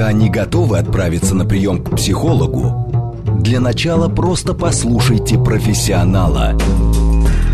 [0.00, 6.58] Пока не готовы отправиться на прием к психологу, для начала просто послушайте профессионала.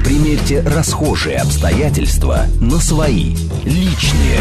[0.04, 4.38] Примерьте расхожие обстоятельства на свои, личные.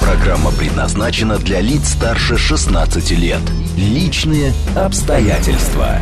[0.00, 3.42] Программа предназначена для лиц старше 16 лет.
[3.76, 5.98] Личные обстоятельства.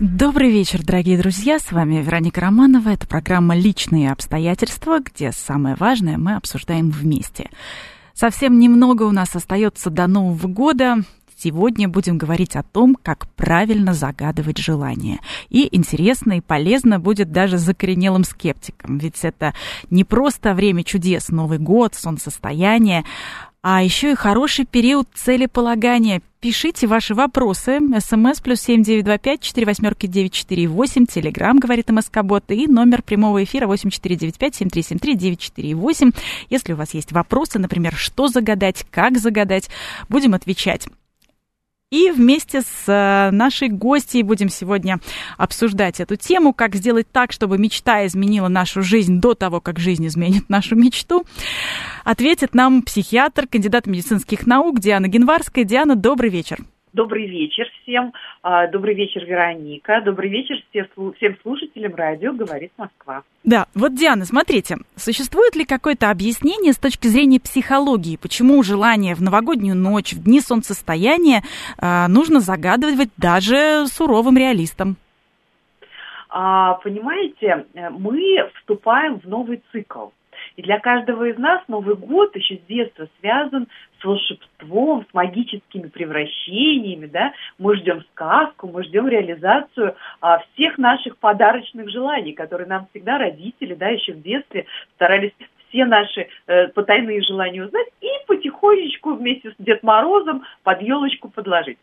[0.00, 1.60] Добрый вечер, дорогие друзья.
[1.60, 2.88] С вами Вероника Романова.
[2.88, 7.48] Это программа «Личные обстоятельства», где самое важное мы обсуждаем вместе.
[8.14, 10.98] Совсем немного у нас остается до Нового года.
[11.36, 15.18] Сегодня будем говорить о том, как правильно загадывать желания.
[15.50, 19.52] И интересно и полезно будет даже закоренелым скептикам, ведь это
[19.90, 23.04] не просто время чудес, Новый год, солнцестояние,
[23.66, 26.20] а еще и хороший период целеполагания.
[26.40, 27.80] Пишите ваши вопросы.
[27.98, 31.06] СМС плюс семь девять два пять четыре восьмерки девять четыре восемь.
[31.06, 32.44] Телеграмм, говорит МСК Бот.
[32.50, 36.10] И номер прямого эфира восемь четыре девять пять семь три семь три девять четыре восемь.
[36.50, 39.70] Если у вас есть вопросы, например, что загадать, как загадать,
[40.10, 40.86] будем отвечать.
[41.90, 44.98] И вместе с э, нашей гостьей будем сегодня
[45.36, 50.06] обсуждать эту тему, как сделать так, чтобы мечта изменила нашу жизнь до того, как жизнь
[50.06, 51.24] изменит нашу мечту.
[52.04, 55.64] Ответит нам психиатр, кандидат медицинских наук Диана Генварская.
[55.64, 56.58] Диана, добрый вечер.
[56.94, 58.12] Добрый вечер всем.
[58.40, 60.00] А, добрый вечер, Вероника.
[60.00, 63.24] Добрый вечер всем слушателям радио «Говорит Москва».
[63.42, 69.22] Да, вот, Диана, смотрите, существует ли какое-то объяснение с точки зрения психологии, почему желание в
[69.22, 71.42] новогоднюю ночь, в дни солнцестояния
[71.78, 74.96] а, нужно загадывать даже суровым реалистам?
[76.28, 80.10] А, понимаете, мы вступаем в новый цикл.
[80.56, 83.66] И для каждого из нас Новый год еще с детства связан
[84.00, 87.32] с волшебством, с магическими превращениями, да.
[87.58, 93.74] Мы ждем сказку, мы ждем реализацию а, всех наших подарочных желаний, которые нам всегда родители,
[93.74, 95.32] да, еще в детстве старались
[95.68, 101.78] все наши э, потайные желания узнать и потихонечку вместе с Дед Морозом под елочку подложить.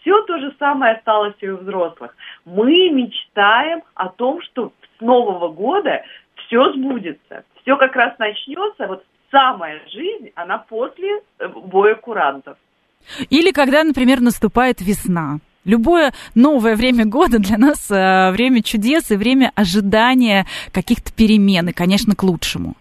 [0.00, 2.16] Все то же самое осталось и у взрослых.
[2.46, 6.04] Мы мечтаем о том, что с Нового года
[6.36, 12.56] все сбудется все как раз начнется, вот самая жизнь, она после э, боя курантов.
[13.30, 15.38] Или когда, например, наступает весна.
[15.64, 21.72] Любое новое время года для нас э, время чудес и время ожидания каких-то перемен, и,
[21.72, 22.74] конечно, к лучшему.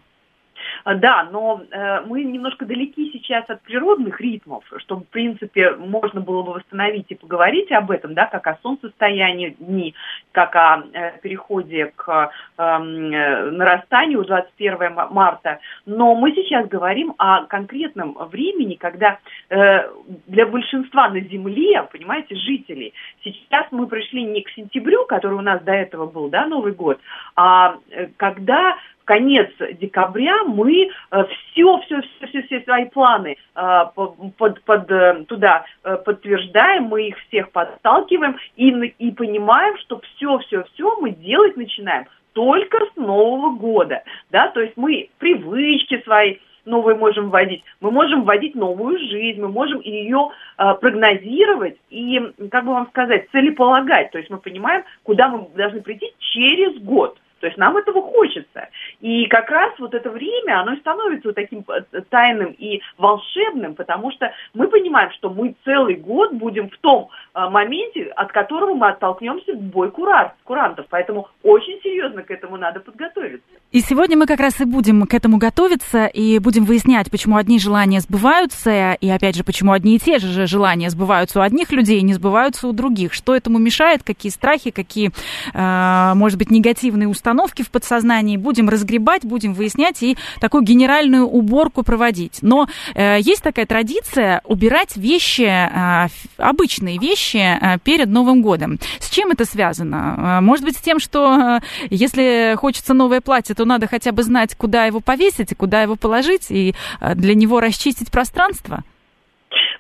[0.84, 6.20] А, да, но э, мы немножко далеки сейчас от природных ритмов, чтобы, в принципе, можно
[6.22, 9.96] было бы восстановить и поговорить об этом, да, как о солнцестоянии дни,
[10.32, 15.60] как о э, переходе к эм, э, нарастанию 21 марта.
[15.86, 19.90] Но мы сейчас говорим о конкретном времени, когда э,
[20.28, 22.94] для большинства на Земле, понимаете, жителей,
[23.24, 27.00] сейчас мы пришли не к сентябрю, который у нас до этого был, да, Новый год,
[27.36, 28.76] а э, когда
[29.06, 29.50] конец
[29.80, 35.98] декабря мы все, все, все, все, все свои планы э, под, под, э, туда э,
[35.98, 42.06] подтверждаем, мы их всех подталкиваем и, и понимаем, что все, все, все мы делать начинаем
[42.34, 48.24] только с Нового года, да, то есть мы привычки свои новые можем вводить, мы можем
[48.24, 54.18] вводить новую жизнь, мы можем ее э, прогнозировать и, как бы вам сказать, целеполагать, то
[54.18, 57.18] есть мы понимаем, куда мы должны прийти через год.
[57.44, 58.70] То есть нам этого хочется.
[59.02, 64.14] И как раз вот это время, оно становится вот таким э, тайным и волшебным, потому
[64.14, 68.88] что мы понимаем, что мы целый год будем в том э, моменте, от которого мы
[68.88, 70.86] оттолкнемся в бой курант, курантов.
[70.90, 73.44] Поэтому очень серьезно к этому надо подготовиться.
[73.74, 77.60] И сегодня мы как раз и будем к этому готовиться и будем выяснять, почему одни
[77.60, 82.00] желания сбываются, и опять же, почему одни и те же желания сбываются у одних людей
[82.00, 83.12] и не сбываются у других.
[83.12, 85.12] Что этому мешает, какие страхи, какие,
[85.54, 91.26] э, может быть, негативные установки установки в подсознании, будем разгребать, будем выяснять и такую генеральную
[91.26, 92.40] уборку проводить.
[92.44, 96.08] Но э, есть такая традиция убирать вещи, э,
[96.38, 98.78] обычные вещи э, перед Новым годом.
[99.00, 100.40] С чем это связано?
[100.40, 104.22] Э, может быть, с тем, что э, если хочется новое платье, то надо хотя бы
[104.22, 108.84] знать, куда его повесить и куда его положить, и э, для него расчистить пространство?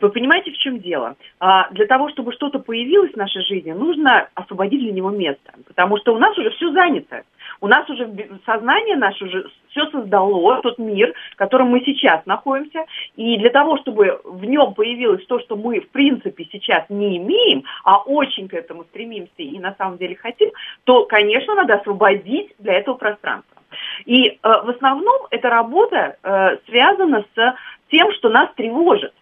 [0.01, 1.15] Вы понимаете, в чем дело?
[1.39, 5.97] А, для того, чтобы что-то появилось в нашей жизни, нужно освободить для него место, потому
[5.97, 7.23] что у нас уже все занято.
[7.63, 8.11] У нас уже
[8.45, 12.85] сознание наше уже все создало, тот мир, в котором мы сейчас находимся.
[13.15, 17.63] И для того, чтобы в нем появилось то, что мы в принципе сейчас не имеем,
[17.85, 20.51] а очень к этому стремимся и на самом деле хотим,
[20.83, 23.61] то, конечно, надо освободить для этого пространство.
[24.03, 27.55] И э, в основном эта работа э, связана с
[27.89, 29.13] тем, что нас тревожит.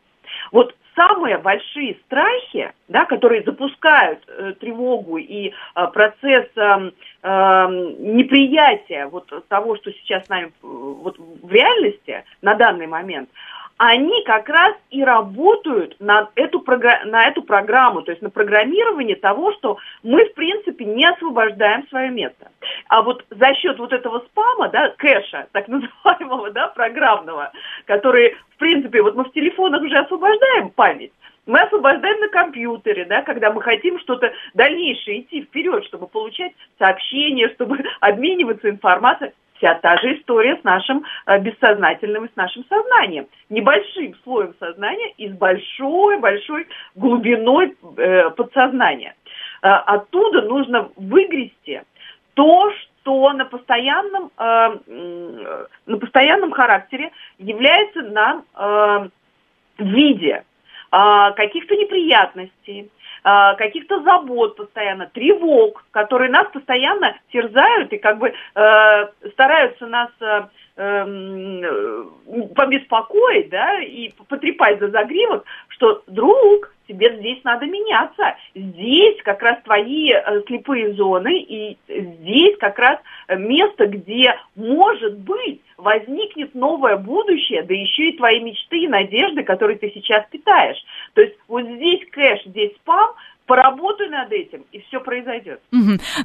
[0.52, 6.92] Вот самые большие страхи, да, которые запускают э, тревогу и э, процесс э,
[7.24, 7.68] э,
[8.00, 13.30] неприятия вот того, что сейчас с нами э, вот в реальности на данный момент,
[13.84, 16.64] они как раз и работают на эту,
[17.06, 22.12] на эту программу, то есть на программирование того, что мы, в принципе, не освобождаем свое
[22.12, 22.52] место.
[22.90, 27.52] А вот за счет вот этого спама, да, кэша, так называемого, да, программного,
[27.86, 31.12] который, в принципе, вот мы в телефонах уже освобождаем память,
[31.46, 37.50] мы освобождаем на компьютере, да, когда мы хотим что-то дальнейшее идти вперед, чтобы получать сообщения,
[37.50, 39.32] чтобы обмениваться информацией.
[39.58, 43.28] Вся та же история с нашим э, бессознательным и с нашим сознанием.
[43.50, 49.14] Небольшим слоем сознания и с большой-большой глубиной э, подсознания.
[49.62, 51.84] Э, оттуда нужно выгрести
[52.34, 59.10] то, что на постоянном, э, на постоянном характере является нам э,
[59.78, 60.44] в виде
[60.92, 62.92] каких-то неприятностей,
[63.24, 70.10] а, каких-то забот постоянно, тревог, которые нас постоянно терзают и как бы э, стараются нас
[70.20, 70.42] э,
[70.78, 72.04] э,
[72.56, 75.46] побеспокоить, да, и потрепать за загривок,
[75.82, 78.36] что, друг, тебе здесь надо меняться.
[78.54, 83.00] Здесь как раз твои э, слепые зоны, и здесь как раз
[83.30, 89.80] место, где, может быть, возникнет новое будущее, да еще и твои мечты и надежды, которые
[89.80, 90.78] ты сейчас питаешь.
[91.16, 93.16] То есть вот здесь кэш, здесь спам,
[93.52, 95.60] поработай над этим, и все произойдет.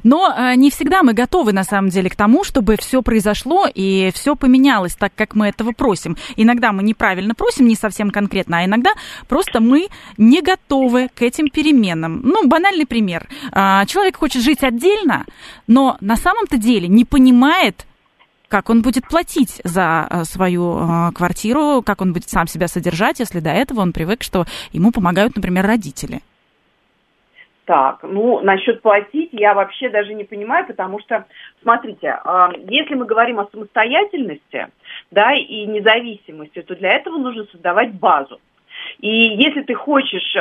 [0.03, 4.11] Но э, не всегда мы готовы, на самом деле, к тому, чтобы все произошло и
[4.13, 6.15] все поменялось так, как мы этого просим.
[6.37, 8.91] Иногда мы неправильно просим, не совсем конкретно, а иногда
[9.27, 12.21] просто мы не готовы к этим переменам.
[12.23, 13.27] Ну, банальный пример.
[13.51, 15.25] Э, человек хочет жить отдельно,
[15.67, 17.85] но на самом-то деле не понимает,
[18.47, 23.19] как он будет платить за э, свою э, квартиру, как он будет сам себя содержать,
[23.19, 26.21] если до этого он привык, что ему помогают, например, родители.
[27.67, 31.25] Так, ну, насчет платить я вообще даже не понимаю, потому что,
[31.61, 34.69] смотрите, э, если мы говорим о самостоятельности,
[35.11, 38.39] да, и независимости, то для этого нужно создавать базу.
[38.99, 40.39] И если ты хочешь э,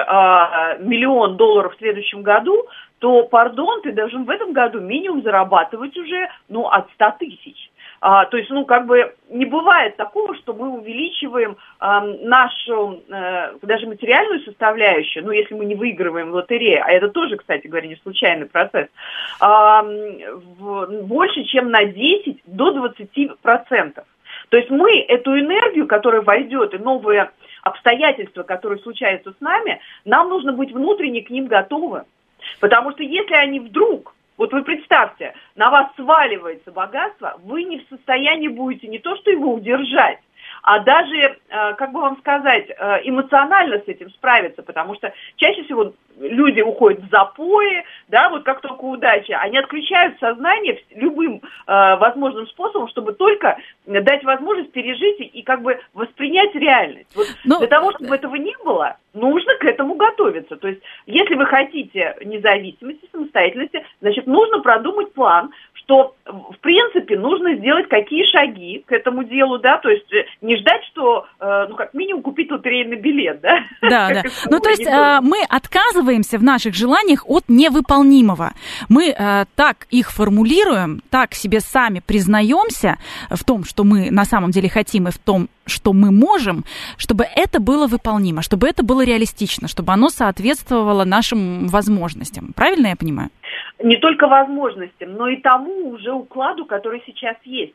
[0.79, 2.65] миллион долларов в следующем году,
[3.01, 7.71] то, пардон, ты должен в этом году минимум зарабатывать уже, ну, от 100 тысяч.
[8.01, 13.55] А, то есть, ну, как бы не бывает такого, что мы увеличиваем а, нашу а,
[13.63, 17.89] даже материальную составляющую, ну, если мы не выигрываем в лотерею, а это тоже, кстати говоря,
[17.89, 18.89] не случайный процесс,
[19.41, 24.05] а, в, больше, чем на 10 до 20 процентов.
[24.49, 27.31] То есть мы эту энергию, которая войдет, и новые
[27.63, 32.05] обстоятельства, которые случаются с нами, нам нужно быть внутренне к ним готовы.
[32.61, 37.89] Потому что если они вдруг вот вы представьте, на вас сваливается богатство, вы не в
[37.89, 40.19] состоянии будете не то что его удержать,
[40.63, 45.65] а даже, э, как бы вам сказать, э, эмоционально с этим справиться, потому что чаще
[45.65, 51.97] всего люди уходят в запои, да, вот как только удача, они отключают сознание любым э,
[51.97, 57.15] возможным способом, чтобы только дать возможность пережить и как бы воспринять реальность.
[57.15, 57.59] Вот Но...
[57.59, 60.57] Для того, чтобы этого не было, нужно к этому готовиться.
[60.57, 67.55] То есть, если вы хотите независимости, самостоятельности, значит, нужно продумать план, что, в принципе, нужно
[67.57, 71.77] сделать какие шаги к этому делу, да, то есть э, не ждать, что, э, ну,
[71.77, 73.61] как минимум, купить лотерейный билет, да.
[73.83, 74.23] Да, да.
[74.51, 78.53] Ну, то есть э, мы отказываемся в наших желаниях от невыполнимого.
[78.89, 79.15] Мы
[79.55, 82.99] так их формулируем, так себе сами признаемся
[83.31, 86.65] в том, что мы на самом деле хотим, и в том, что мы можем,
[86.97, 92.53] чтобы это было выполнимо, чтобы это было реалистично, чтобы оно соответствовало нашим возможностям.
[92.55, 93.31] Правильно я понимаю?
[93.83, 97.75] Не только возможностям, но и тому уже укладу, который сейчас есть.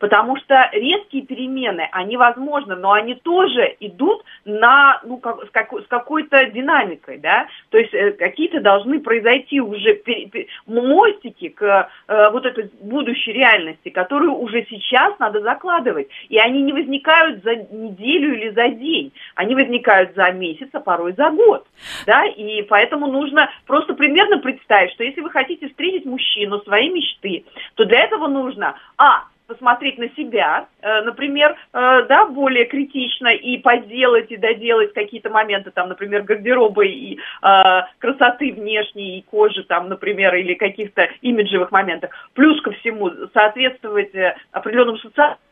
[0.00, 5.72] Потому что резкие перемены, они возможны, но они тоже идут на, ну, как, с, как,
[5.72, 11.90] с какой-то динамикой, да, то есть э, какие-то должны произойти уже пер, пер, мостики к
[12.08, 17.56] э, вот этой будущей реальности, которую уже сейчас надо закладывать, и они не возникают за
[17.56, 21.66] неделю или за день, они возникают за месяц, а порой за год,
[22.06, 27.44] да, и поэтому нужно просто примерно представить, что если вы хотите встретить мужчину своей мечты,
[27.74, 33.58] то для этого нужно, а, посмотреть на себя, э, например, э, да, более критично и
[33.58, 39.88] поделать и доделать какие-то моменты, там, например, гардероба и э, красоты внешней, и кожи, там,
[39.88, 42.10] например, или каких-то имиджевых моментах.
[42.34, 44.12] Плюс ко всему соответствовать
[44.52, 44.98] определенному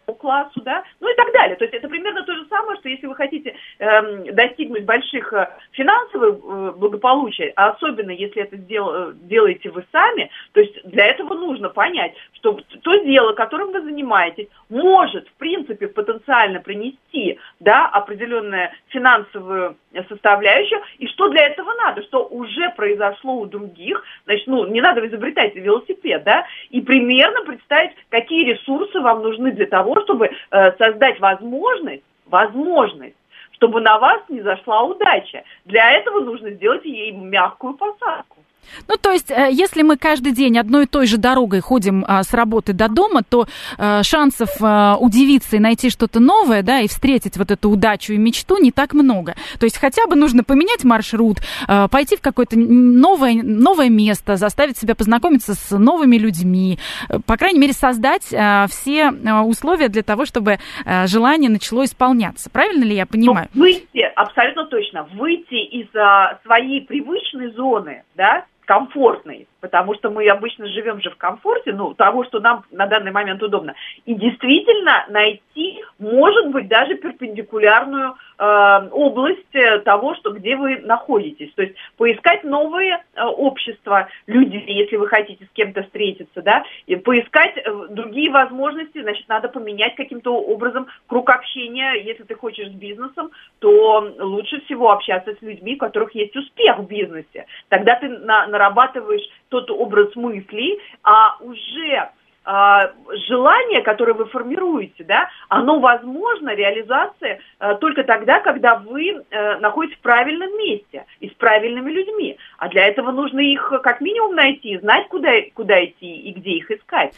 [0.08, 1.56] социальному классу, да, ну и так далее.
[1.56, 5.48] То есть это примерно то же самое, что если вы хотите э, достигнуть больших э,
[5.72, 11.06] финансовых э, благополучия, а особенно если это дел, э, делаете вы сами, то есть для
[11.06, 17.86] этого нужно понять, что то дело, которым вы занимаетесь, может, в принципе, потенциально принести, да,
[17.86, 19.76] определенную финансовую
[20.08, 25.06] составляющую, и что для этого надо, что уже произошло у других, значит, ну, не надо
[25.06, 31.20] изобретать велосипед, да, и примерно представить, какие ресурсы вам нужны для того, чтобы э, создать
[31.20, 33.14] возможность, возможность
[33.58, 35.42] чтобы на вас не зашла удача.
[35.64, 38.37] Для этого нужно сделать ей мягкую посадку.
[38.86, 42.22] Ну, то есть, э, если мы каждый день одной и той же дорогой ходим а,
[42.22, 43.46] с работы до дома, то
[43.76, 48.18] а, шансов а, удивиться и найти что-то новое, да, и встретить вот эту удачу и
[48.18, 49.34] мечту не так много.
[49.58, 54.78] То есть, хотя бы нужно поменять маршрут, а, пойти в какое-то новое, новое место, заставить
[54.78, 56.78] себя познакомиться с новыми людьми,
[57.26, 62.50] по крайней мере, создать а, все условия для того, чтобы а, желание начало исполняться.
[62.50, 63.48] Правильно ли я понимаю?
[63.54, 70.28] Ну, выйти, абсолютно точно, выйти из а, своей привычной зоны, да, комфортной, потому что мы
[70.28, 73.74] обычно живем же в комфорте, ну, того, что нам на данный момент удобно.
[74.06, 81.52] И действительно найти, может быть, даже перпендикулярную э, область э, того, что, где вы находитесь.
[81.54, 86.96] То есть поискать новые э, общества людей, если вы хотите с кем-то встретиться, да, и
[86.96, 91.94] поискать э, другие возможности, значит, надо поменять каким-то образом круг общения.
[92.04, 96.78] Если ты хочешь с бизнесом, то лучше всего общаться с людьми, у которых есть успех
[96.78, 97.46] в бизнесе.
[97.68, 102.10] Тогда ты на, нарабатываешь тот образ мыслей, а уже
[102.48, 109.98] желание, которое вы формируете, да, оно возможно, реализация а, только тогда, когда вы а, находитесь
[109.98, 112.38] в правильном месте и с правильными людьми.
[112.58, 116.70] А для этого нужно их как минимум найти, знать, куда, куда идти и где их
[116.70, 117.12] искать.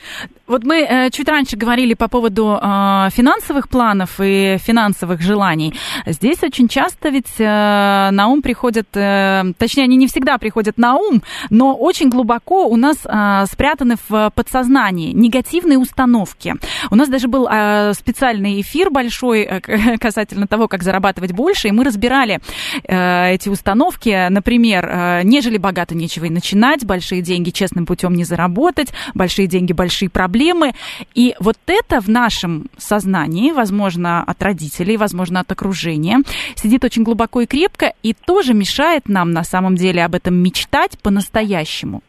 [0.46, 5.72] Вот мы э, чуть раньше говорили по поводу э, финансовых планов и финансовых желаний.
[6.06, 10.96] Здесь очень часто ведь э, на ум приходят, э, точнее, они не всегда приходят на
[10.96, 16.54] ум, но очень глубоко у нас э, спрятаны в подсознании негативные установки.
[16.90, 19.60] У нас даже был э, специальный эфир большой э,
[19.98, 22.40] касательно того, как зарабатывать больше, и мы разбирали
[22.84, 24.28] э, эти установки.
[24.28, 29.72] Например, э, нежели богато нечего и начинать, большие деньги честным путем не заработать, большие деньги,
[29.72, 30.72] большие проблемы.
[31.14, 36.18] И вот это в нашем сознании, возможно, от родителей, возможно, от окружения,
[36.56, 40.98] сидит очень глубоко и крепко, и тоже мешает нам на самом деле об этом мечтать
[41.00, 42.02] по-настоящему.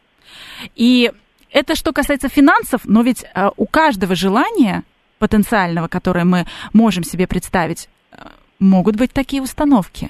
[0.75, 1.11] И
[1.51, 4.83] это что касается финансов, но ведь э, у каждого желания
[5.19, 8.15] потенциального, которое мы можем себе представить, э,
[8.59, 10.09] могут быть такие установки.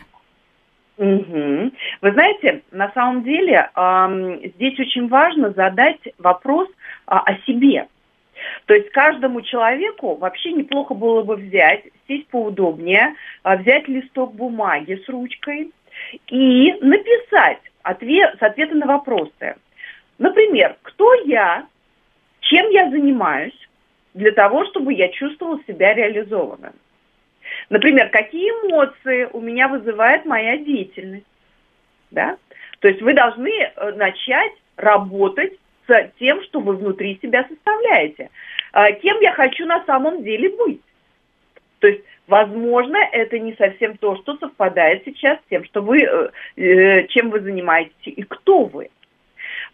[0.97, 1.71] Угу.
[2.01, 6.73] Вы знаете, на самом деле э, здесь очень важно задать вопрос э,
[7.07, 7.87] о себе.
[8.65, 15.01] То есть каждому человеку вообще неплохо было бы взять, сесть поудобнее, э, взять листок бумаги
[15.03, 15.71] с ручкой
[16.27, 19.55] и написать ответ, с на вопросы.
[20.21, 21.65] Например, кто я,
[22.41, 23.57] чем я занимаюсь
[24.13, 26.73] для того, чтобы я чувствовал себя реализованным.
[27.71, 31.25] Например, какие эмоции у меня вызывает моя деятельность.
[32.11, 32.37] Да?
[32.81, 35.53] То есть вы должны э, начать работать
[35.87, 38.29] с тем, что вы внутри себя составляете.
[38.73, 40.81] А, кем я хочу на самом деле быть.
[41.79, 46.29] То есть, возможно, это не совсем то, что совпадает сейчас с тем, что вы, э,
[46.57, 48.91] э, чем вы занимаетесь и кто вы.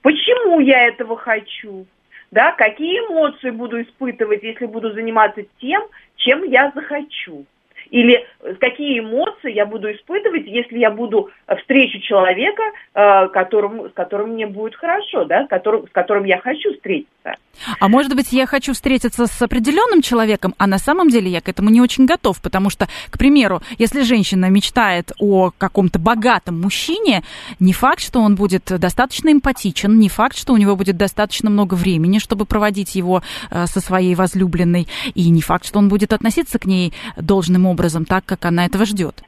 [0.02, 1.86] Почему я этого хочу?
[2.32, 5.84] Да, какие эмоции буду испытывать, если буду заниматься тем,
[6.18, 7.46] чем я захочу?
[7.92, 12.64] Или э, какие эмоции я буду испытывать, если я буду э, встречу человека,
[12.94, 17.36] э, которым, с которым мне будет хорошо, да, с которым, с которым я хочу встретиться.
[17.80, 21.50] А может быть, я хочу встретиться с определенным человеком, а на самом деле я к
[21.50, 27.24] этому не очень готов, потому что, к примеру, если женщина мечтает о каком-то богатом мужчине,
[27.60, 31.74] не факт, что он будет достаточно эмпатичен, не факт, что у него будет достаточно много
[31.74, 36.66] времени, чтобы проводить его со своей возлюбленной, и не факт, что он будет относиться к
[36.66, 39.24] ней должным образом образом, так, как она этого ждет.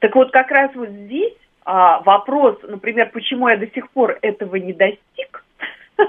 [0.00, 4.56] Так вот, как раз вот здесь а, вопрос, например, почему я до сих пор этого
[4.56, 5.44] не достиг,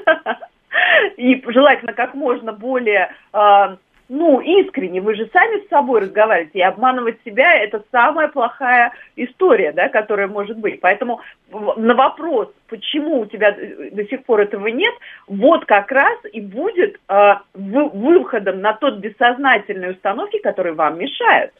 [1.18, 3.78] и желательно как можно более а,
[4.14, 9.72] ну, искренне, вы же сами с собой разговариваете, и обманывать себя– это самая плохая история,
[9.72, 10.82] да, которая может быть.
[10.82, 14.94] Поэтому на вопрос, почему у тебя до сих пор этого нет,
[15.28, 21.54] вот как раз и будет э, выходом на тот бессознательные установки, которые вам мешают.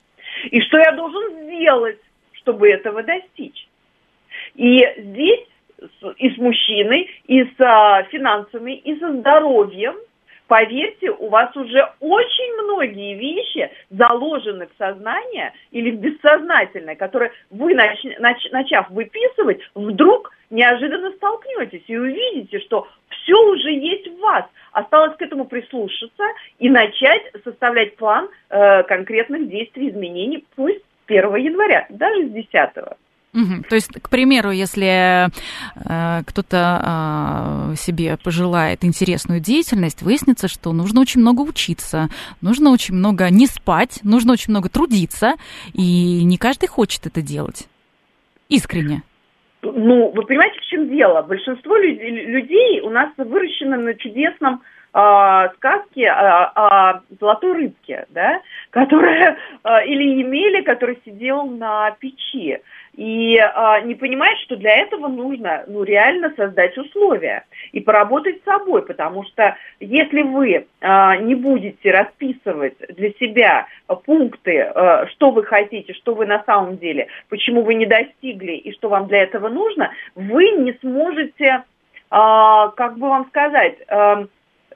[0.50, 2.00] И что я должен сделать,
[2.34, 3.66] чтобы этого достичь.
[4.56, 5.48] И здесь
[6.18, 9.96] и с мужчиной, и с а, финансами, и со здоровьем–
[10.52, 17.74] поверьте, у вас уже очень многие вещи заложены в сознание или в бессознательное, которые вы,
[17.74, 24.44] нач, нач, начав выписывать, вдруг неожиданно столкнетесь и увидите, что все уже есть в вас.
[24.74, 26.24] Осталось к этому прислушаться
[26.60, 32.50] и начать составлять план э, конкретных действий, изменений, пусть с 1 января, даже с 10.
[33.34, 33.64] Угу.
[33.70, 41.00] То есть, к примеру, если э, кто-то э, себе пожелает интересную деятельность, выяснится, что нужно
[41.00, 42.10] очень много учиться,
[42.42, 45.36] нужно очень много не спать, нужно очень много трудиться,
[45.74, 47.70] и не каждый хочет это делать.
[48.50, 49.04] Искренне.
[49.62, 51.22] Ну, вы понимаете, в чем дело?
[51.22, 54.62] Большинство людей у нас выращено на чудесном
[54.94, 62.60] э, сказке о, о золотой рыбке, да, которая, э, или Емеле, который сидел на печи
[62.96, 68.44] и э, не понимает, что для этого нужно ну, реально создать условия и поработать с
[68.44, 73.68] собой, потому что если вы э, не будете расписывать для себя
[74.06, 78.74] пункты, э, что вы хотите, что вы на самом деле, почему вы не достигли и
[78.74, 81.62] что вам для этого нужно, вы не сможете, э,
[82.10, 84.26] как бы вам сказать, э,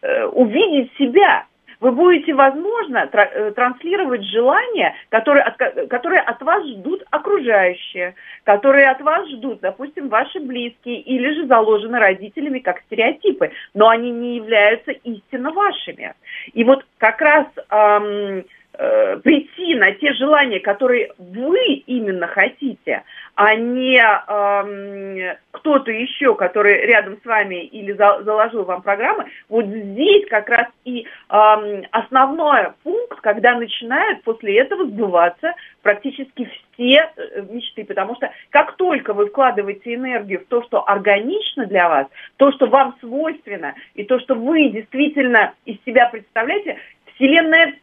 [0.01, 1.45] э, увидеть себя
[1.79, 5.57] вы будете, возможно, э, транслировать желания, которые от,
[5.89, 11.99] которые от вас ждут окружающие, которые от вас ждут, допустим, ваши близкие или же заложены
[11.99, 16.13] родителями как стереотипы, но они не являются истинно вашими.
[16.53, 18.43] И вот как раз эм,
[18.77, 23.03] э, прийти на те желания, которые вы именно хотите,
[23.35, 29.65] а не эм, кто-то еще, который рядом с вами или за, заложил вам программы, вот
[29.65, 37.41] здесь как раз и эм, основной пункт, когда начинают после этого сбываться практически все э,
[37.49, 42.51] мечты, потому что как только вы вкладываете энергию в то, что органично для вас, то,
[42.53, 46.77] что вам свойственно, и то, что вы действительно из себя представляете,
[47.15, 47.75] Вселенная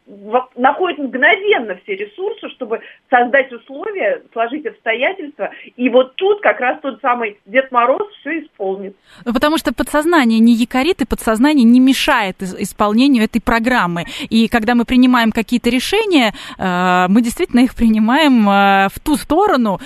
[0.55, 5.49] находит мгновенно все ресурсы, чтобы создать условия, сложить обстоятельства.
[5.75, 8.95] И вот тут как раз тот самый Дед Мороз все исполнит.
[9.25, 14.05] Ну, потому что подсознание не якорит, и подсознание не мешает исполнению этой программы.
[14.29, 19.79] И когда мы принимаем какие-то решения, э, мы действительно их принимаем э, в ту сторону,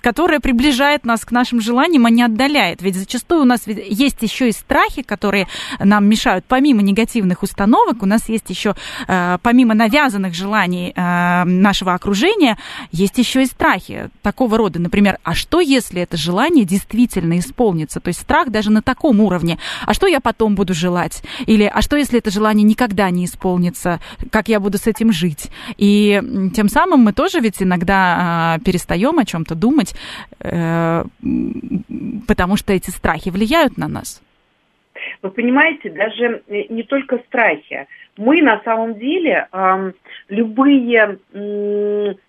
[0.00, 2.80] которая приближает нас к нашим желаниям, а не отдаляет.
[2.80, 5.46] Ведь зачастую у нас есть еще и страхи, которые
[5.78, 6.46] нам мешают.
[6.48, 8.74] Помимо негативных установок, у нас есть еще
[9.06, 12.58] помимо навязанных желаний э, нашего окружения,
[12.92, 14.80] есть еще и страхи такого рода.
[14.80, 18.00] Например, а что, если это желание действительно исполнится?
[18.00, 19.58] То есть страх даже на таком уровне.
[19.86, 21.22] А что я потом буду желать?
[21.46, 24.00] Или а что, если это желание никогда не исполнится?
[24.30, 25.50] Как я буду с этим жить?
[25.76, 26.20] И
[26.54, 29.94] тем самым мы тоже ведь иногда э, перестаем о чем-то думать,
[30.40, 31.06] потому
[32.56, 34.22] что эти страхи влияют на нас.
[35.22, 39.48] Вы понимаете, даже не только страхи мы на самом деле
[40.28, 41.18] любые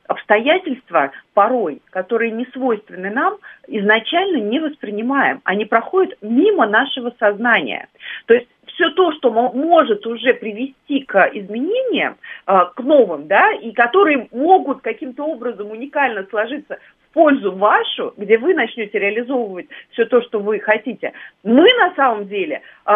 [0.07, 5.41] обстоятельства порой, которые не свойственны нам, изначально не воспринимаем.
[5.43, 7.87] Они проходят мимо нашего сознания.
[8.27, 13.71] То есть все то, что может уже привести к изменениям, э, к новым, да, и
[13.71, 16.79] которые могут каким-то образом уникально сложиться
[17.15, 22.61] пользу вашу, где вы начнете реализовывать все то, что вы хотите, мы на самом деле
[22.85, 22.91] э,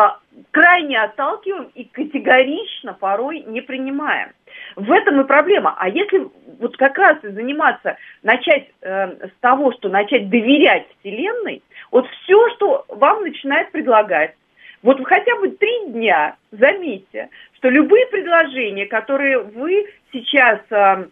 [0.52, 4.32] крайне отталкиваем и категорично порой не принимаем.
[4.76, 5.74] В этом и проблема.
[5.80, 6.28] А если
[6.60, 12.84] вот как раз заниматься, начать э, с того, что начать доверять Вселенной, вот все, что
[12.90, 14.36] вам начинает предлагать,
[14.84, 21.08] вот хотя бы три дня заметьте, что любые предложения, которые вы сейчас э,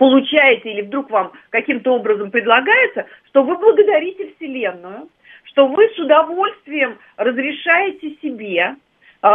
[0.00, 5.10] получаете или вдруг вам каким-то образом предлагается, что вы благодарите Вселенную,
[5.44, 8.76] что вы с удовольствием разрешаете себе
[9.22, 9.28] э,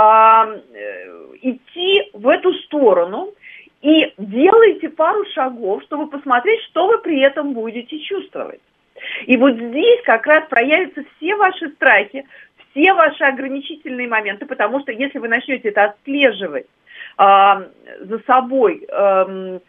[1.44, 3.32] идти в эту сторону
[3.84, 8.62] и делаете пару шагов, чтобы посмотреть, что вы при этом будете чувствовать.
[9.28, 12.26] И вот здесь как раз проявятся все ваши страхи,
[12.72, 16.66] все ваши ограничительные моменты, потому что если вы начнете это отслеживать
[17.20, 17.24] э,
[18.00, 19.60] за собой, э,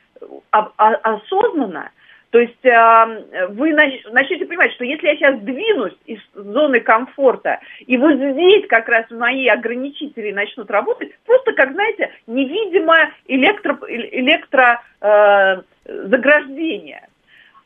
[0.50, 1.90] осознанно,
[2.30, 7.96] то есть э, вы начнете понимать, что если я сейчас двинусь из зоны комфорта, и
[7.96, 15.62] вот здесь как раз мои ограничители начнут работать, просто, как знаете, невидимое электро, электро э,
[15.84, 17.05] заграждение,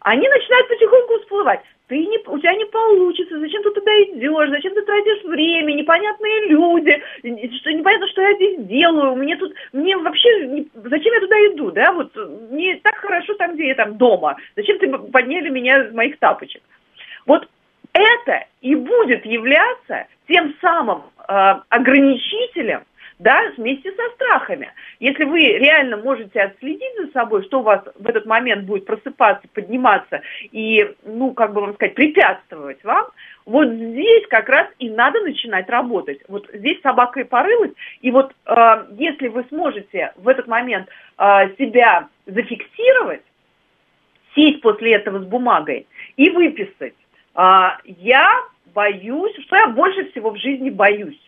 [0.00, 1.60] они начинают потихоньку всплывать.
[1.88, 6.46] Ты не, у тебя не получится, зачем ты туда идешь, зачем ты тратишь время, непонятные
[6.48, 7.02] люди,
[7.56, 11.70] что непонятно, что я здесь делаю, мне тут, мне вообще, не, зачем я туда иду,
[11.72, 12.14] да, вот
[12.50, 16.62] мне так хорошо там, где я там дома, зачем ты подняли меня из моих тапочек.
[17.26, 17.48] Вот
[17.92, 22.84] это и будет являться тем самым э, ограничителем,
[23.20, 24.72] да, вместе со страхами.
[24.98, 29.46] Если вы реально можете отследить за собой, что у вас в этот момент будет просыпаться,
[29.52, 33.08] подниматься и, ну, как бы вам сказать, препятствовать вам,
[33.44, 36.20] вот здесь как раз и надо начинать работать.
[36.28, 41.54] Вот здесь собака и порылась, и вот э, если вы сможете в этот момент э,
[41.58, 43.22] себя зафиксировать,
[44.34, 46.94] сесть после этого с бумагой и выписать.
[47.34, 48.32] А, я
[48.74, 51.20] боюсь, что я больше всего в жизни боюсь.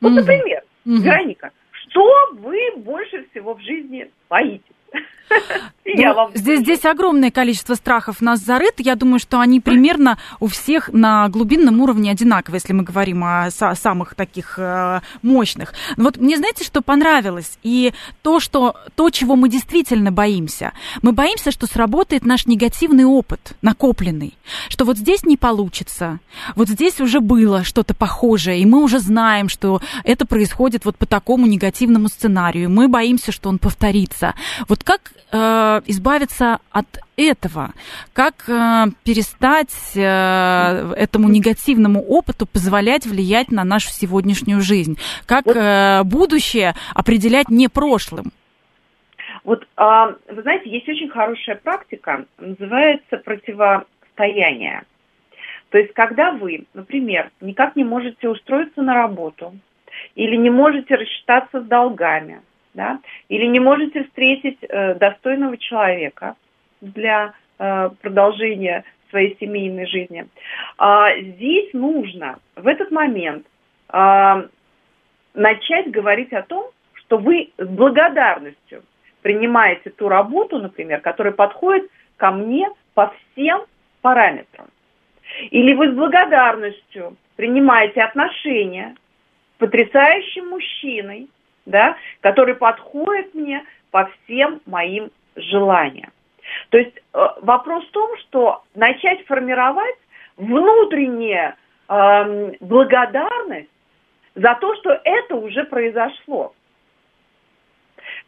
[0.00, 0.62] Вот, например.
[0.84, 2.02] Вероника, что
[2.34, 4.62] вы больше всего в жизни боитесь?
[5.84, 6.30] Ну, вам...
[6.34, 8.74] здесь, здесь огромное количество страхов нас зарыт.
[8.78, 13.50] Я думаю, что они примерно у всех на глубинном уровне одинаковые, если мы говорим о
[13.50, 15.74] самых таких э, мощных.
[15.96, 17.58] Вот мне знаете, что понравилось?
[17.62, 20.72] И то, что, то, чего мы действительно боимся.
[21.02, 24.36] Мы боимся, что сработает наш негативный опыт, накопленный.
[24.68, 26.18] Что вот здесь не получится,
[26.56, 31.06] вот здесь уже было что-то похожее, и мы уже знаем, что это происходит вот по
[31.06, 32.70] такому негативному сценарию.
[32.70, 34.34] Мы боимся, что он повторится.
[34.68, 35.00] Вот как
[35.32, 37.72] э, избавиться от этого?
[38.12, 44.96] Как э, перестать э, этому негативному опыту позволять влиять на нашу сегодняшнюю жизнь?
[45.26, 48.26] Как э, будущее определять не прошлым?
[49.42, 54.84] Вот, э, вы знаете, есть очень хорошая практика, называется противостояние.
[55.70, 59.52] То есть, когда вы, например, никак не можете устроиться на работу
[60.14, 62.40] или не можете рассчитаться с долгами,
[62.76, 66.36] да, или не можете встретить э, достойного человека
[66.80, 70.26] для э, продолжения своей семейной жизни.
[70.78, 73.46] А, здесь нужно в этот момент
[73.88, 74.44] а,
[75.34, 78.82] начать говорить о том, что вы с благодарностью
[79.22, 83.64] принимаете ту работу, например, которая подходит ко мне по всем
[84.02, 84.66] параметрам.
[85.50, 88.94] Или вы с благодарностью принимаете отношения
[89.54, 91.28] с потрясающим мужчиной,
[91.66, 96.10] да, который подходит мне по всем моим желаниям.
[96.70, 99.96] То есть э, вопрос в том, что начать формировать
[100.36, 101.54] внутреннюю
[101.88, 103.68] э, благодарность
[104.34, 106.54] за то, что это уже произошло.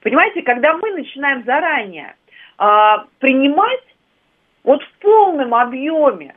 [0.01, 2.17] Понимаете, когда мы начинаем заранее
[2.59, 2.65] э,
[3.21, 3.85] принимать
[4.65, 6.35] вот в полном объеме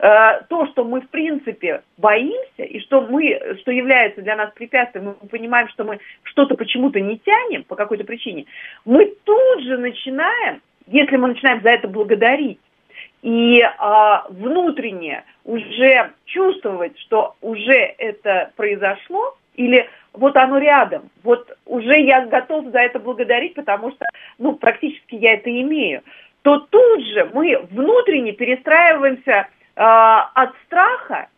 [0.00, 5.28] то, что мы в принципе боимся и что мы, что является для нас препятствием, мы
[5.28, 8.46] понимаем, что мы что-то почему-то не тянем по какой-то причине,
[8.86, 12.58] мы тут же начинаем, если мы начинаем за это благодарить
[13.22, 22.00] и а, внутренне уже чувствовать, что уже это произошло, или вот оно рядом, вот уже
[22.00, 24.06] я готов за это благодарить, потому что,
[24.38, 26.02] ну, практически я это имею,
[26.42, 29.48] то тут же мы внутренне перестраиваемся
[29.82, 31.28] от страха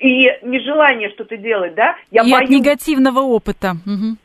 [0.00, 2.44] и нежелания что-то делать, да, я и боюсь...
[2.44, 3.72] от негативного опыта.
[3.86, 4.16] Угу.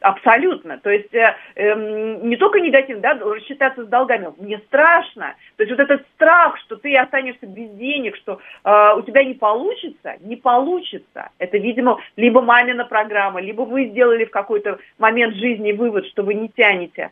[0.00, 0.78] Абсолютно.
[0.78, 1.74] То есть э, э,
[2.22, 4.32] не только негативно, да, рассчитаться с долгами.
[4.38, 5.34] Мне страшно.
[5.56, 9.34] То есть вот этот страх, что ты останешься без денег, что э, у тебя не
[9.34, 11.30] получится, не получится.
[11.38, 16.34] Это, видимо, либо мамина программа, либо вы сделали в какой-то момент жизни вывод, что вы
[16.34, 17.10] не тянете.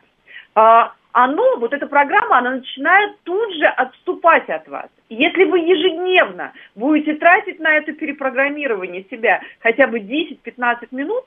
[0.55, 4.89] Э, оно, вот эта программа, она начинает тут же отступать от вас.
[5.09, 11.25] Если вы ежедневно будете тратить на это перепрограммирование себя хотя бы 10-15 минут,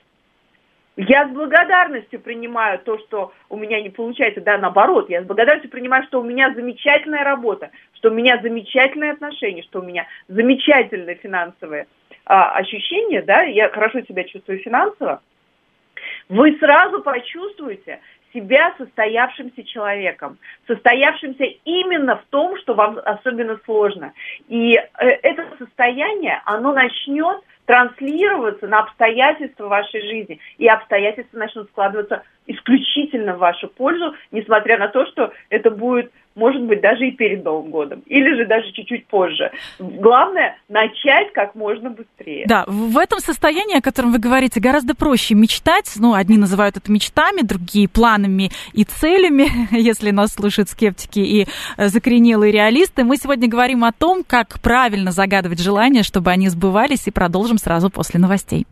[0.96, 5.72] я с благодарностью принимаю то, что у меня не получается, да, наоборот, я с благодарностью
[5.72, 11.16] принимаю, что у меня замечательная работа, что у меня замечательные отношения, что у меня замечательные
[11.16, 11.88] финансовые
[12.26, 15.20] а, ощущения, да, я хорошо себя чувствую финансово,
[16.28, 17.98] вы сразу почувствуете,
[18.32, 24.12] себя состоявшимся человеком, состоявшимся именно в том, что вам особенно сложно.
[24.48, 32.24] И э, это состояние, оно начнет транслироваться на обстоятельства вашей жизни, и обстоятельства начнут складываться
[32.46, 37.44] исключительно в вашу пользу, несмотря на то, что это будет может быть, даже и перед
[37.44, 39.50] Новым годом, или же даже чуть-чуть позже.
[39.78, 42.46] Главное– начать как можно быстрее.
[42.46, 45.92] Да, в этом состоянии, о котором вы говорите, гораздо проще мечтать.
[45.96, 51.88] Ну, одни называют это мечтами, другие– планами и целями, если нас слушают скептики и э,
[51.88, 53.04] закоренелые реалисты.
[53.04, 57.90] Мы сегодня говорим о том, как правильно загадывать желания, чтобы они сбывались, и продолжим сразу
[57.90, 58.66] после новостей.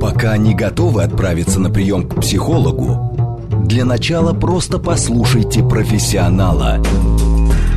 [0.00, 3.11] Пока не готовы отправиться на прием к психологу,
[3.72, 6.78] для начала просто послушайте профессионала.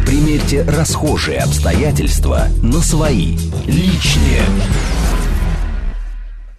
[0.06, 4.42] Примерьте расхожие обстоятельства на свои, личные.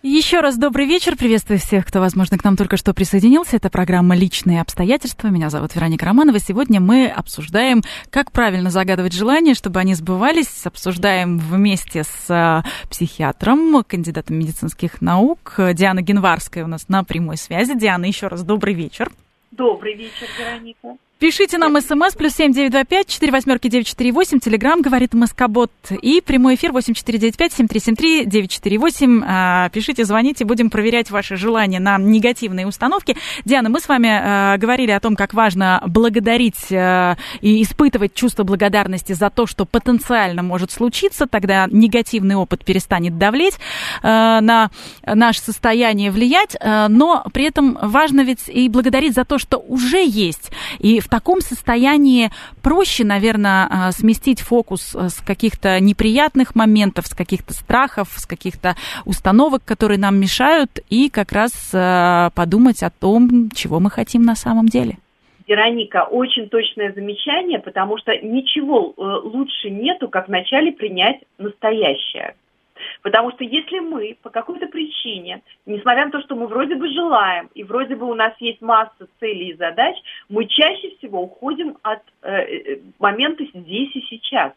[0.02, 1.16] Еще раз добрый вечер.
[1.16, 3.56] Приветствую всех, кто, возможно, к нам только что присоединился.
[3.56, 5.28] Это программа «Личные обстоятельства».
[5.28, 6.38] Меня зовут Вероника Романова.
[6.38, 10.64] Сегодня мы обсуждаем, как правильно загадывать желания, чтобы они сбывались.
[10.64, 17.78] Обсуждаем вместе с а, психиатром, кандидатом медицинских наук Диана Генварская у нас на прямой связи.
[17.78, 19.10] Диана, еще раз добрый вечер.
[19.56, 20.98] Добрый вечер, Вероника.
[21.18, 24.38] Пишите нам смс плюс семь девять два пять четыре восьмерки девять четыре восемь.
[24.38, 25.72] Телеграмм говорит Москобот.
[26.02, 29.22] И прямой эфир восемь четыре девять пять семь три семь три девять четыре восемь.
[29.26, 33.16] А, пишите, звоните, будем проверять ваши желания на негативные установки.
[33.46, 38.44] Диана, мы с вами э, говорили о том, как важно благодарить э, и испытывать чувство
[38.44, 41.26] благодарности за то, что потенциально может случиться.
[41.26, 43.54] Тогда негативный опыт перестанет давлеть
[44.02, 44.70] э, на
[45.06, 46.58] наше состояние, влиять.
[46.62, 50.50] Но при этом важно ведь и благодарить за то, что уже есть.
[50.78, 52.30] И в таком состоянии
[52.62, 58.74] проще, наверное, а, сместить фокус э, с каких-то неприятных моментов, с каких-то страхов, с каких-то
[59.04, 64.34] установок, которые нам мешают, и как раз э, подумать о том, чего мы хотим на
[64.34, 64.96] самом деле.
[65.46, 72.34] Вероника, очень точное замечание, потому что ничего э, лучше нету, как вначале принять настоящее.
[73.02, 77.50] Потому что если мы по какой-то причине, несмотря на то, что мы вроде бы желаем,
[77.54, 79.96] и вроде бы у нас есть масса целей и задач,
[80.28, 84.52] мы чаще всего уходим от э, э момента здесь и сейчас.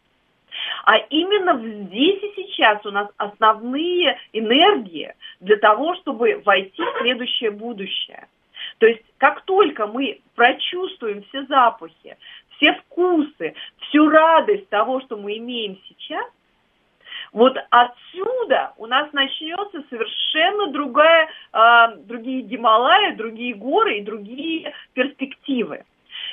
[0.84, 7.50] А именно здесь и сейчас у нас основные энергии для того, чтобы войти в следующее
[7.50, 8.26] будущее.
[8.78, 12.16] То есть как только мы прочувствуем все запахи,
[12.56, 16.26] все вкусы, всю радость того, что мы имеем сейчас,
[17.32, 25.84] вот отсюда у нас начнется совершенно другая, э, другие Гималаи, другие горы и другие перспективы.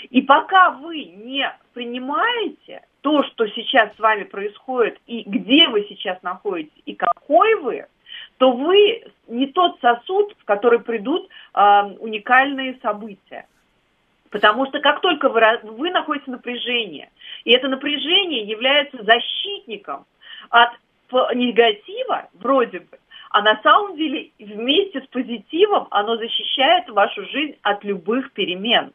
[0.09, 6.21] И пока вы не принимаете то, что сейчас с вами происходит, и где вы сейчас
[6.23, 7.85] находитесь, и какой вы,
[8.37, 11.59] то вы не тот сосуд, в который придут э,
[11.99, 13.47] уникальные события.
[14.29, 17.09] Потому что как только вы, вы находитесь в напряжении,
[17.45, 20.05] и это напряжение является защитником
[20.49, 20.71] от
[21.11, 22.97] негатива, вроде бы,
[23.29, 28.93] а на самом деле вместе с позитивом оно защищает вашу жизнь от любых перемен.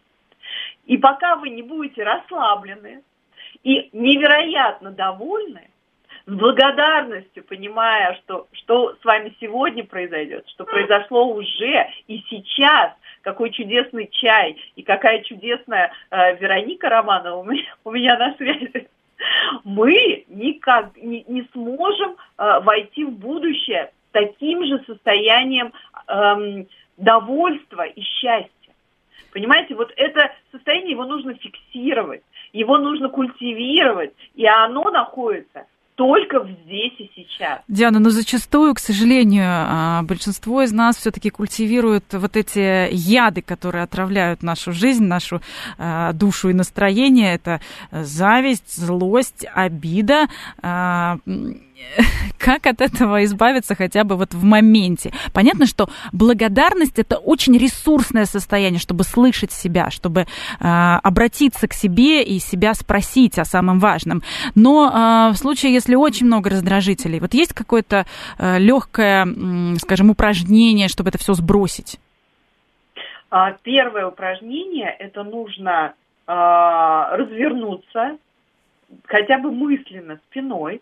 [0.86, 3.02] И пока вы не будете расслаблены
[3.62, 5.68] и невероятно довольны,
[6.26, 13.50] с благодарностью понимая, что, что с вами сегодня произойдет, что произошло уже и сейчас, какой
[13.50, 18.88] чудесный чай и какая чудесная э, Вероника Романова у меня, у меня на связи
[19.64, 25.72] мы никак не, не сможем э, войти в будущее таким же состоянием
[26.06, 26.64] э,
[26.96, 28.50] довольства и счастья.
[29.32, 36.92] Понимаете, вот это состояние его нужно фиксировать, его нужно культивировать, и оно находится только здесь
[36.98, 37.60] и сейчас.
[37.68, 43.84] Диана, но зачастую, к сожалению, а, большинство из нас все-таки культивируют вот эти яды, которые
[43.84, 45.40] отравляют нашу жизнь, нашу
[45.78, 47.34] а, душу и настроение.
[47.34, 50.28] Это зависть, злость, обида
[50.62, 51.18] а,
[52.38, 55.12] как от этого избавиться хотя бы вот в моменте?
[55.32, 60.24] Понятно, что благодарность это очень ресурсное состояние, чтобы слышать себя, чтобы э,
[60.60, 64.22] обратиться к себе и себя спросить о самом важном.
[64.54, 68.06] Но э, в случае, если очень много раздражителей, вот есть какое-то
[68.38, 71.98] э, легкое, э, скажем, упражнение, чтобы это все сбросить?
[73.30, 75.94] А, первое упражнение это нужно
[76.26, 78.18] э, развернуться
[79.06, 80.80] хотя бы мысленно спиной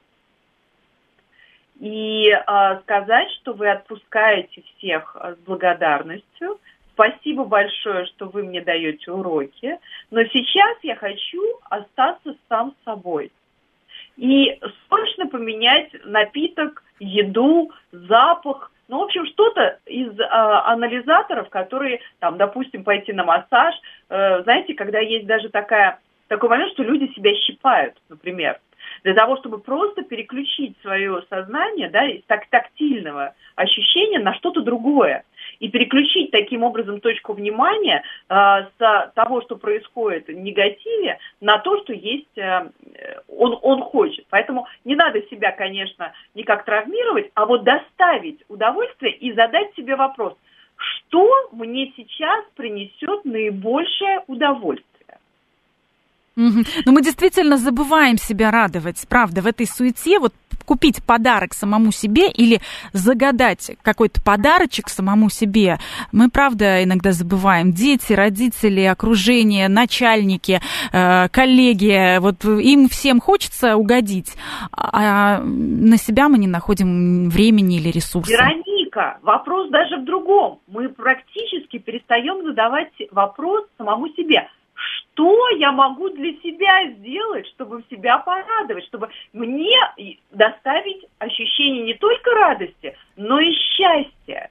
[1.81, 6.61] и э, сказать, что вы отпускаете всех а, с благодарностью.
[6.93, 9.79] Спасибо большое, что вы мне даете уроки,
[10.11, 13.33] но сейчас я хочу остаться сам собой.
[14.19, 22.37] И срочно поменять напиток, еду, запах, ну, в общем, что-то из э, анализаторов, которые, там,
[22.37, 23.75] допустим, пойти на массаж,
[24.11, 28.61] э, знаете, когда есть даже такая, такой момент, что люди себя щипают, например
[29.05, 35.25] для того, чтобы просто переключить свое сознание да, из так тактильного ощущения на что-то другое
[35.59, 41.83] и переключить таким образом точку внимания э, с того, что происходит в негативе, на то,
[41.83, 42.71] что есть э,
[43.29, 44.27] он, он хочет.
[44.31, 50.35] Поэтому не надо себя, конечно, никак травмировать, а вот доставить удовольствие и задать себе вопрос,
[50.77, 54.90] что мне сейчас принесет наибольшее удовольствие.
[56.85, 60.19] Но мы действительно забываем себя радовать, правда, в этой суете.
[60.19, 60.35] Вот
[60.71, 62.61] купить подарок самому себе или
[62.93, 65.79] загадать какой-то подарочек самому себе,
[66.13, 67.73] мы, правда, иногда забываем.
[67.73, 70.61] Дети, родители, окружение, начальники,
[70.93, 74.37] э, коллеги, вот им всем хочется угодить,
[74.71, 78.31] а на себя мы не находим времени или ресурсов.
[78.31, 80.61] Вероника, вопрос даже в другом.
[80.69, 84.49] Мы практически перестаем задавать вопрос самому себе–
[85.21, 89.77] что я могу для себя сделать, чтобы себя порадовать, чтобы мне
[90.31, 94.51] доставить ощущение не только радости, но и счастья.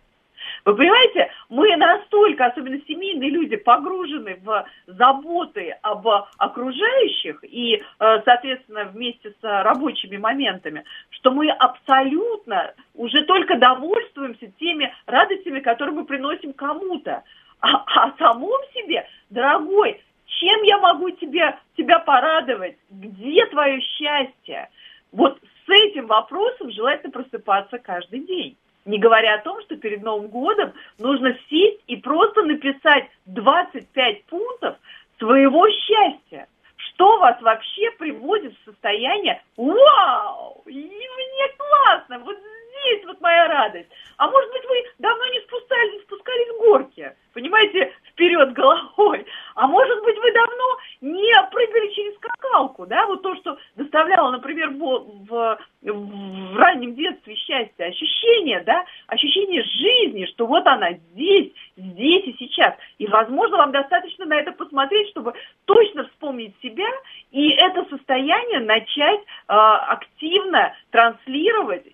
[0.65, 7.81] Вы понимаете, мы настолько, особенно семейные люди, погружены в заботы об окружающих и, э,
[8.25, 16.05] соответственно, вместе с рабочими моментами, что мы абсолютно уже только довольствуемся теми радостями, которые мы
[16.05, 17.23] приносим кому-то.
[17.61, 19.99] А, а самом себе, дорогой,
[20.29, 22.77] чем я могу тебе, тебя порадовать?
[22.89, 24.69] Где твое счастье?
[25.11, 28.57] Вот с этим вопросом желательно просыпаться каждый день.
[28.85, 34.77] Не говоря о том, что перед Новым годом нужно сесть и просто написать 25 пунктов
[35.17, 36.47] своего счастья.
[36.77, 40.63] Что вас вообще приводит в состояние «Вау!
[40.65, 42.19] И мне классно!
[42.19, 42.37] Вот
[42.81, 43.89] здесь вот моя радость!»
[44.19, 49.25] А может быть, вы давно не спускались, спускались с горки, понимаете, вперед головой.
[49.55, 54.71] А может быть, вы давно не прыгали через скакалку, да, вот то, что доставляло, например,
[54.71, 62.25] в, в, в раннем детстве счастье, ощущение, да, ощущение жизни, что вот она здесь, здесь
[62.25, 62.75] и сейчас.
[62.97, 66.89] И, возможно, вам достаточно на это посмотреть, чтобы точно вспомнить себя
[67.31, 71.85] и это состояние начать э, активно транслировать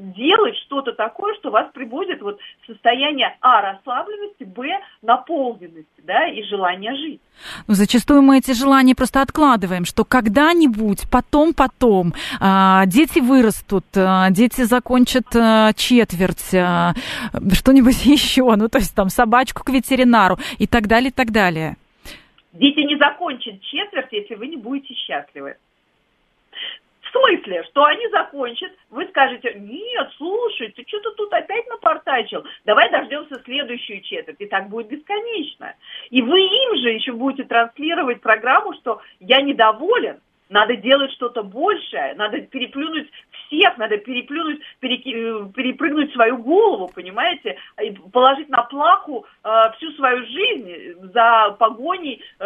[0.00, 6.42] делать что-то такое, что вас приводит вот в состояние А расслабленности, Б наполненности, да, и
[6.44, 7.20] желания жить.
[7.68, 14.26] Ну, зачастую мы эти желания просто откладываем, что когда-нибудь, потом, потом, э, дети вырастут, э,
[14.30, 16.92] дети закончат э, четверть, э,
[17.52, 21.76] что-нибудь еще, ну, то есть там собачку к ветеринару и так далее, и так далее.
[22.52, 25.56] Дети не закончат четверть, если вы не будете счастливы.
[27.10, 32.90] В смысле, что они закончат, вы скажете, нет, слушай, ты что-то тут опять напортачил, давай
[32.90, 35.74] дождемся следующую четверть, и так будет бесконечно.
[36.10, 42.14] И вы им же еще будете транслировать программу, что я недоволен, надо делать что-то большее,
[42.16, 43.08] надо переплюнуть
[43.46, 49.92] всех, надо переплюнуть, переки, э, перепрыгнуть свою голову, понимаете, и положить на плаху э, всю
[49.92, 52.44] свою жизнь за погоней э,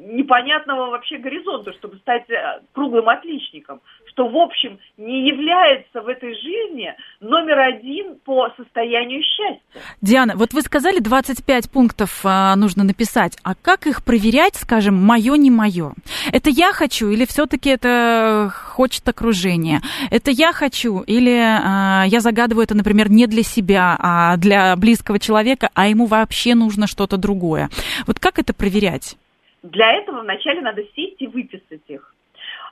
[0.00, 6.34] непонятного вообще горизонта, чтобы стать э, круглым отличником, что, в общем, не является в этой
[6.34, 9.60] жизни номер один по состоянию счастья.
[10.00, 15.34] Диана, вот вы сказали, 25 пунктов а, нужно написать, а как их проверять, скажем, мое,
[15.36, 15.92] не мое?
[16.32, 19.80] Это я хочу или все-таки это хочет окружение?
[20.10, 25.18] Это я хочу или а, я загадываю это, например, не для себя, а для близкого
[25.18, 27.68] человека, а ему вообще нужно что-то другое?
[28.06, 29.16] Вот как это проверять?
[29.62, 32.14] Для этого вначале надо сесть и выписать их.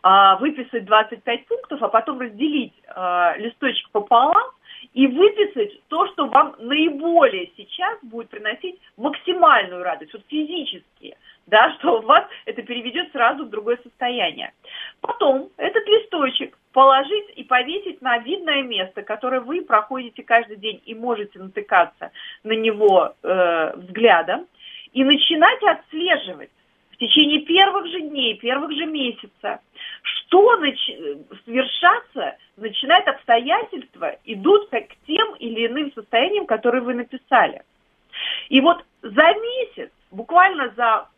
[0.03, 4.51] А, выписать 25 пунктов, а потом разделить а, листочек пополам
[4.97, 11.99] и выписать то, что вам наиболее сейчас будет приносить максимальную радость, вот физически, да, что
[11.99, 14.55] у вас это переведет сразу в другое состояние.
[15.03, 20.95] Потом этот листочек положить и повесить на видное место, которое вы проходите каждый день и
[20.95, 22.11] можете натыкаться
[22.43, 24.47] на него э, взглядом,
[24.95, 26.49] и начинать отслеживать
[26.93, 29.61] в течение первых же дней, первых же месяца,
[30.27, 37.63] что нач- совершаться, начинает обстоятельства, идут как к тем или иным состояниям, которые вы написали.
[38.49, 41.09] И вот за месяц, буквально за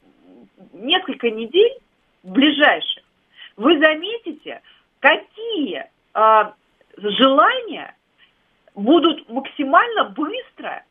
[0.73, 1.79] несколько недель
[2.23, 3.03] ближайших,
[3.57, 4.63] вы заметите,
[5.01, 6.53] какие э,
[6.97, 7.97] желания
[8.75, 10.85] будут максимально быстро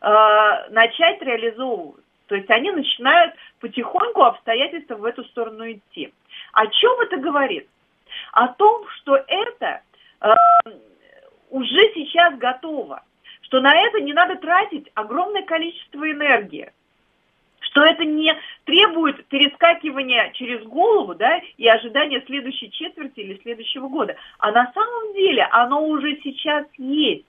[0.00, 2.03] э, начать реализовываться.
[2.26, 6.12] То есть они начинают потихоньку обстоятельства в эту сторону идти.
[6.52, 7.68] О чем это говорит?
[8.32, 9.82] О том, что это
[10.20, 10.30] э,
[11.50, 13.02] уже сейчас готово,
[13.42, 16.72] что на это не надо тратить огромное количество энергии,
[17.60, 18.34] что это не
[18.64, 24.16] требует перескакивания через голову да, и ожидания следующей четверти или следующего года.
[24.38, 27.26] А на самом деле оно уже сейчас есть.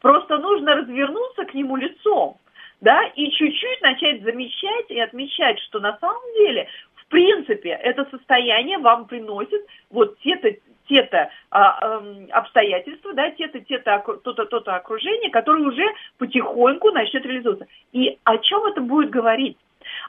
[0.00, 2.38] Просто нужно развернуться к нему лицом
[2.80, 8.78] да, и чуть-чуть начать замечать и отмечать, что на самом деле, в принципе, это состояние
[8.78, 10.50] вам приносит вот те-то
[10.86, 15.84] те-то а, э, обстоятельства, да, те-то, те-то, то-то, то-то окружение, которое уже
[16.18, 17.66] потихоньку начнет реализовываться.
[17.92, 19.56] И о чем это будет говорить?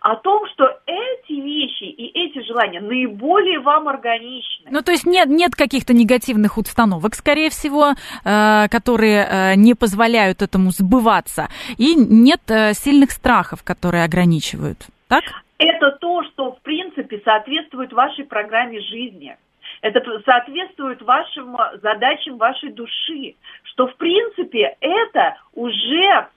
[0.01, 4.69] О том, что эти вещи и эти желания наиболее вам органичны.
[4.69, 10.41] Ну, то есть нет, нет каких-то негативных установок, скорее всего, э, которые э, не позволяют
[10.41, 14.77] этому сбываться, и нет э, сильных страхов, которые ограничивают,
[15.07, 15.23] так?
[15.57, 19.37] Это то, что, в принципе, соответствует вашей программе жизни.
[19.81, 26.34] Это соответствует вашим задачам вашей души, что, в принципе, это уже Э,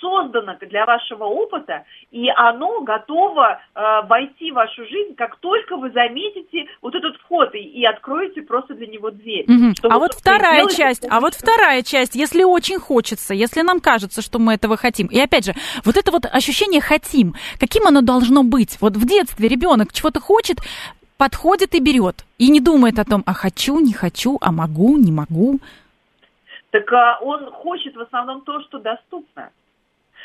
[0.00, 5.90] создано для вашего опыта, и оно готово э, войти в вашу жизнь, как только вы
[5.90, 9.46] заметите вот этот вход и, и откроете просто для него дверь.
[9.48, 9.88] Угу.
[9.90, 14.38] А вот вторая часть, а вот вторая часть, если очень хочется, если нам кажется, что
[14.38, 15.06] мы этого хотим.
[15.06, 15.54] И опять же,
[15.84, 18.76] вот это вот ощущение хотим, каким оно должно быть?
[18.80, 20.58] Вот в детстве ребенок чего-то хочет,
[21.16, 22.24] подходит и берет.
[22.38, 25.60] И не думает о том, а хочу, не хочу, а могу, не могу.
[26.72, 29.50] Так а, он хочет в основном то, что доступно.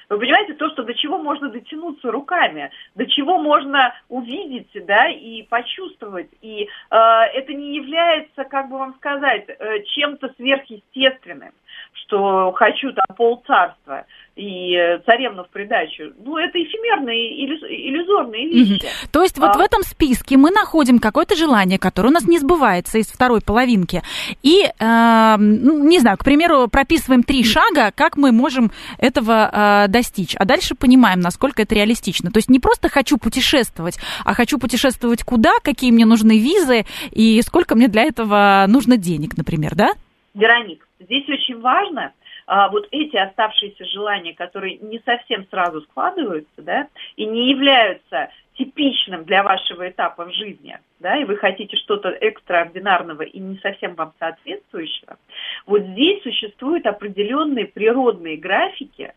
[0.10, 5.44] Вы понимаете, то, что до чего можно дотянуться руками, до чего можно увидеть, да, и
[5.44, 6.30] почувствовать.
[6.42, 11.52] И э, это не является, как бы вам сказать, э, чем-то сверхъестественным,
[11.92, 14.06] что хочу там полцарства
[14.38, 16.14] и э, царевну в придачу.
[16.24, 18.86] Ну, это эфемерные, иллюзорные вещи.
[18.86, 19.10] Угу.
[19.12, 19.48] То есть а...
[19.48, 23.42] вот в этом списке мы находим какое-то желание, которое у нас не сбывается из второй
[23.42, 24.04] половинки.
[24.44, 30.36] И, э, не знаю, к примеру, прописываем три шага, как мы можем этого э, достичь.
[30.36, 32.32] А дальше понимаем, насколько это реалистично.
[32.32, 37.42] То есть не просто хочу путешествовать, а хочу путешествовать куда, какие мне нужны визы и
[37.42, 39.94] сколько мне для этого нужно денег, например, да?
[40.36, 42.12] Вероник, здесь очень важно–
[42.48, 46.88] а, вот эти оставшиеся желания, которые не совсем сразу складываются, да,
[47.18, 53.24] и не являются типичным для вашего этапа в жизни, да, и вы хотите что-то экстраординарного
[53.24, 55.18] и не совсем вам соответствующего,
[55.66, 59.14] вот здесь существуют определенные природные графики,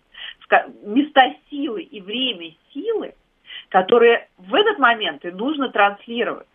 [0.83, 3.14] места силы и время силы,
[3.68, 6.47] которые в этот момент и нужно транслировать.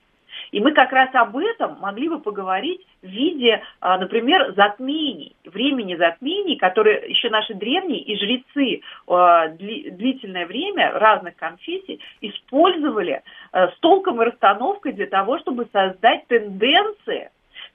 [0.51, 5.95] И мы как раз об этом могли бы поговорить в виде, а, например, затмений, времени
[5.95, 13.21] затмений, которые еще наши древние и жрецы а, длительное время разных конфессий использовали
[13.51, 17.29] а, с толком и расстановкой для того, чтобы создать тенденции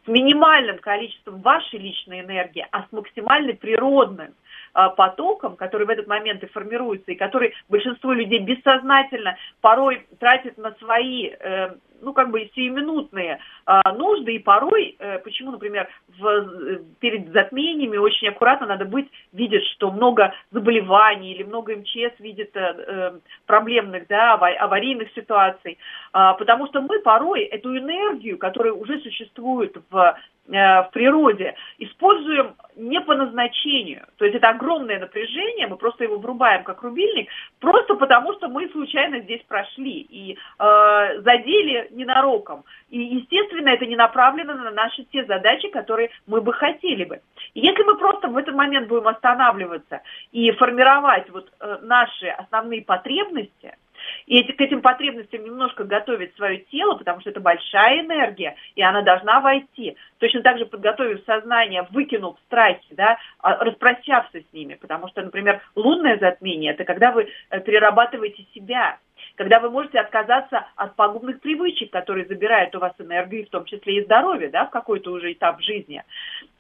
[0.05, 4.35] с минимальным количеством вашей личной энергии, а с максимально природным
[4.73, 10.71] потоком, который в этот момент и формируется, и который большинство людей бессознательно порой тратит на
[10.79, 15.89] свои э, ну, как бы сиюминутные а, нужды, и порой, э, почему, например,
[16.19, 22.19] в, э, перед затмениями очень аккуратно надо быть, видеть, что много заболеваний или много МЧС
[22.19, 25.79] видит э, э, проблемных, да, аварийных ситуаций,
[26.13, 32.55] а, потому что мы порой эту энергию, которая уже существует в Э, в природе используем
[32.77, 34.07] не по назначению.
[34.17, 37.29] То есть это огромное напряжение, мы просто его врубаем как рубильник,
[37.61, 42.65] просто потому что мы случайно здесь прошли и э, задели ненароком.
[42.89, 47.21] И, естественно, это не направлено на наши те задачи, которые мы бы хотели бы.
[47.55, 52.83] И если мы просто в этот момент будем останавливаться и формировать вот э, наши основные
[52.83, 53.75] потребности–
[54.27, 58.83] и эти, к этим потребностям немножко готовить свое тело, потому что это большая энергия, и
[58.83, 59.97] она должна войти.
[60.19, 65.61] Точно так же подготовив сознание, выкинув страхи, да, а, распрощавшись с ними, потому что, например,
[65.75, 68.99] лунное затмение– это когда вы э, перерабатываете себя,
[69.41, 73.97] когда вы можете отказаться от пагубных привычек, которые забирают у вас энергию, в том числе
[73.97, 76.05] и здоровье, да, в какой-то уже этап жизни.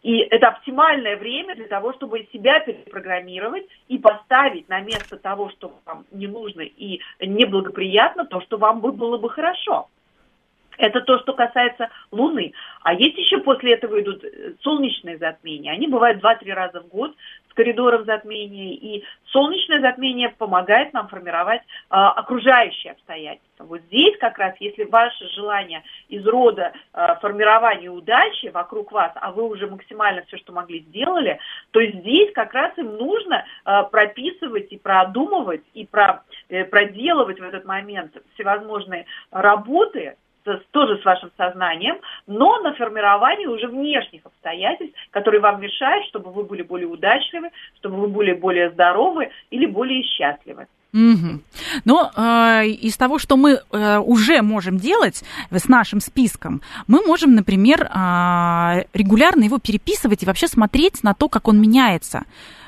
[0.02, 5.74] И это оптимальное время для того, чтобы себя перепрограммировать и поставить на место того, что
[5.84, 9.90] вам не нужно и неблагоприятно, то, что вам было бы хорошо.
[10.78, 12.52] Это то, что касается Луны.
[12.82, 15.72] А есть еще после этого идут э, солнечные затмения.
[15.72, 17.14] Они бывают 2-3 раза в год
[17.50, 18.74] с коридором затмения.
[18.74, 23.64] И солнечное затмение помогает нам формировать а, окружающие обстоятельства.
[23.64, 29.32] Вот здесь как раз, если ваше желание из рода а, формирования удачи вокруг вас, а
[29.32, 31.38] вы уже максимально все, что могли, сделали,
[31.72, 37.42] то здесь как раз им нужно а, прописывать и продумывать, и про, э, проделывать в
[37.42, 40.16] этот момент всевозможные работы,
[40.70, 46.44] тоже с вашим сознанием, но на формировании уже внешних обстоятельств, которые вам мешают, чтобы вы
[46.44, 50.66] были более удачливы, чтобы вы были более здоровы или более счастливы.
[50.92, 51.40] Угу.
[51.84, 57.34] Но э, из того, что мы э, уже можем делать с нашим списком, мы можем,
[57.34, 62.24] например, э, регулярно его переписывать и вообще смотреть на то, как он меняется.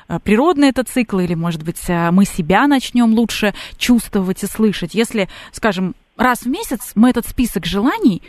[0.07, 4.95] Э, природный это цикл, или, может быть, э, мы себя начнем лучше чувствовать и слышать.
[4.95, 8.21] Если, скажем, раз в месяц мы этот список желаний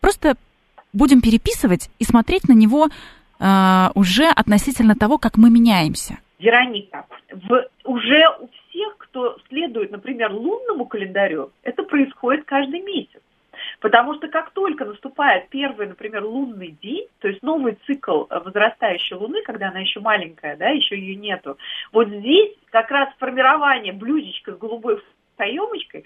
[0.00, 0.36] просто
[0.92, 6.18] будем переписывать и смотреть на него э, уже относительно того, как мы меняемся.
[6.38, 13.20] Вероника, в, уже у всех, кто следует, например, лунному календарю, это происходит каждый месяц.
[13.80, 19.42] Потому что как только наступает первый, например, лунный день, то есть новый цикл возрастающей Луны,
[19.42, 21.58] когда она еще маленькая, да, еще ее нету,
[21.92, 25.00] вот здесь как раз формирование блюдечка с голубой
[25.36, 26.04] каемочкой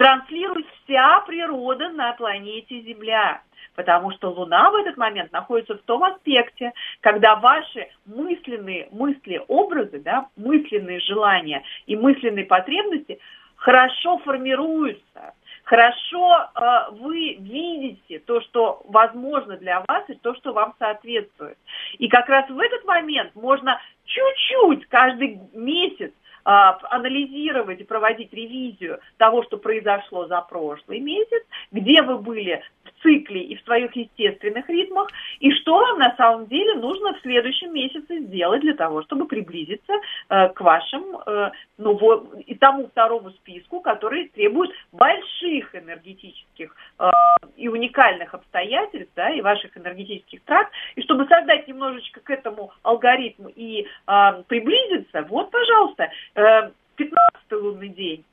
[0.00, 3.42] транслирует вся природа на планете Земля.
[3.74, 10.00] Потому что Луна в этот момент находится в том аспекте, когда ваши мысленные мысли, образы,
[10.00, 13.20] да, мысленные желания и мысленные потребности
[13.56, 15.34] хорошо формируются,
[15.64, 21.58] хорошо э, вы видите то, что возможно для вас, и то, что вам соответствует.
[21.98, 26.12] И как раз в этот момент можно чуть-чуть каждый месяц
[26.44, 33.42] анализировать и проводить ревизию того, что произошло за прошлый месяц, где вы были в цикле
[33.42, 35.08] и в своих естественных ритмах,
[35.40, 39.92] и что вам на самом деле нужно в следующем месяце сделать для того, чтобы приблизиться
[40.28, 47.10] э, к вашим, э, ну, вот, и тому второму списку, который требует больших энергетических э,
[47.56, 53.48] и уникальных обстоятельств, да, и ваших энергетических трат, и чтобы создать немножечко к этому алгоритму
[53.54, 58.24] и э, приблизиться, вот, пожалуйста, э, 15 лунный день.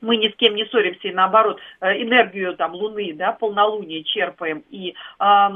[0.00, 4.62] Мы ни с кем не ссоримся, и наоборот, э, энергию там Луны, да, полнолуния черпаем
[4.70, 5.48] и э,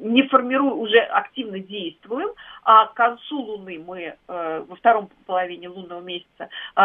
[0.00, 2.30] не формируем, уже активно действуем,
[2.64, 6.80] а к концу Луны мы э, во втором половине лунного месяца э,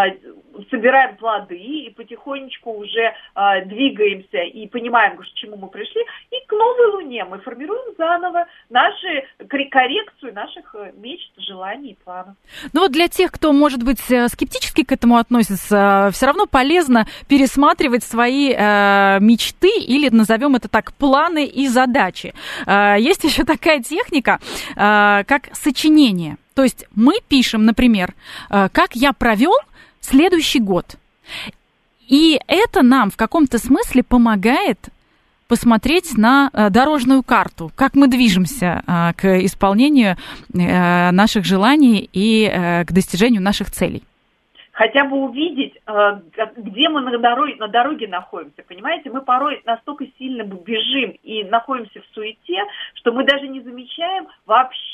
[0.70, 6.02] собираем плоды и потихонечку уже э, двигаемся и понимаем, к чему мы пришли,
[6.32, 12.36] и к новой Луне мы формируем заново наши коррекцию наших э, мечт, желаний и планов.
[12.74, 17.08] Ну вот для тех, кто, может быть, э, скептически к этому относится, все равно полезно
[17.28, 22.34] пересматривать свои мечты или, назовем это так, планы и задачи.
[22.68, 24.40] Есть еще такая техника,
[24.76, 26.38] как сочинение.
[26.56, 28.14] То есть мы пишем, например,
[28.50, 29.54] э, как я провел
[30.02, 30.86] следующий год.
[32.08, 34.90] И это нам в каком-то смысле помогает
[35.48, 40.18] посмотреть на э, дорожную карту, как мы движемся э, к исполнению
[40.54, 42.48] наших желаний и
[42.88, 44.04] к достижению наших целей
[44.72, 45.74] хотя бы увидеть,
[46.56, 48.64] где мы на дороге, на дороге находимся.
[48.66, 52.64] Понимаете, мы порой настолько сильно бежим и находимся в суете,
[52.94, 54.89] что мы даже не замечаем вообще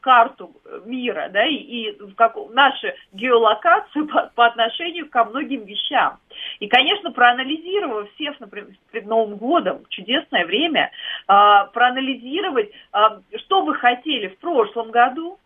[0.00, 0.52] карту
[0.84, 6.18] мира, да, и, и как, нашу геолокацию по, по отношению ко многим вещам.
[6.58, 10.90] И, конечно, проанализировав всех, например, перед Новым годом, чудесное время,
[11.28, 11.32] э,
[11.72, 12.98] проанализировать, э,
[13.38, 15.38] что вы хотели в прошлом году,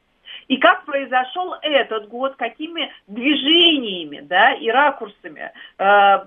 [0.48, 6.18] и как произошел этот год, какими движениями да, и ракурсами э,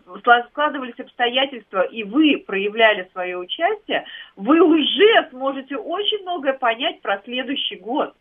[0.49, 4.05] складывались обстоятельства, и вы проявляли свое участие,
[4.35, 8.13] вы уже сможете очень многое понять про следующий год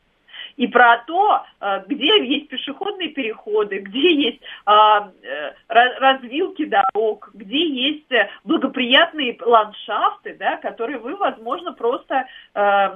[0.56, 7.66] и про то, э, где есть пешеходные переходы, где есть а, э, развилки дорог, где
[7.66, 12.26] есть э, благоприятные ландшафты, да, которые вы, возможно, просто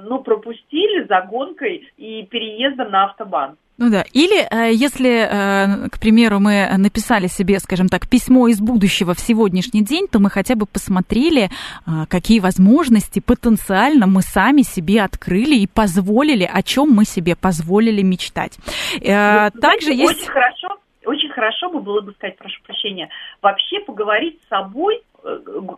[0.03, 3.57] ну, пропустили за гонкой и переездом на автобан.
[3.81, 4.03] Ну да.
[4.13, 9.19] Или э, если, э, к примеру, мы написали себе, скажем так, письмо из будущего в
[9.19, 15.55] сегодняшний день, то мы хотя бы посмотрели, э, какие возможности потенциально мы сами себе открыли
[15.55, 18.59] и позволили, о чем мы себе позволили мечтать.
[19.01, 20.27] Также Очень есть...
[20.27, 23.09] хорошо, очень хорошо бы было бы сказать, прошу прощения,
[23.41, 25.01] вообще поговорить с собой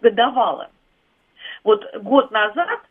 [0.01, 0.67] годовало.
[1.63, 2.81] Вот год назад,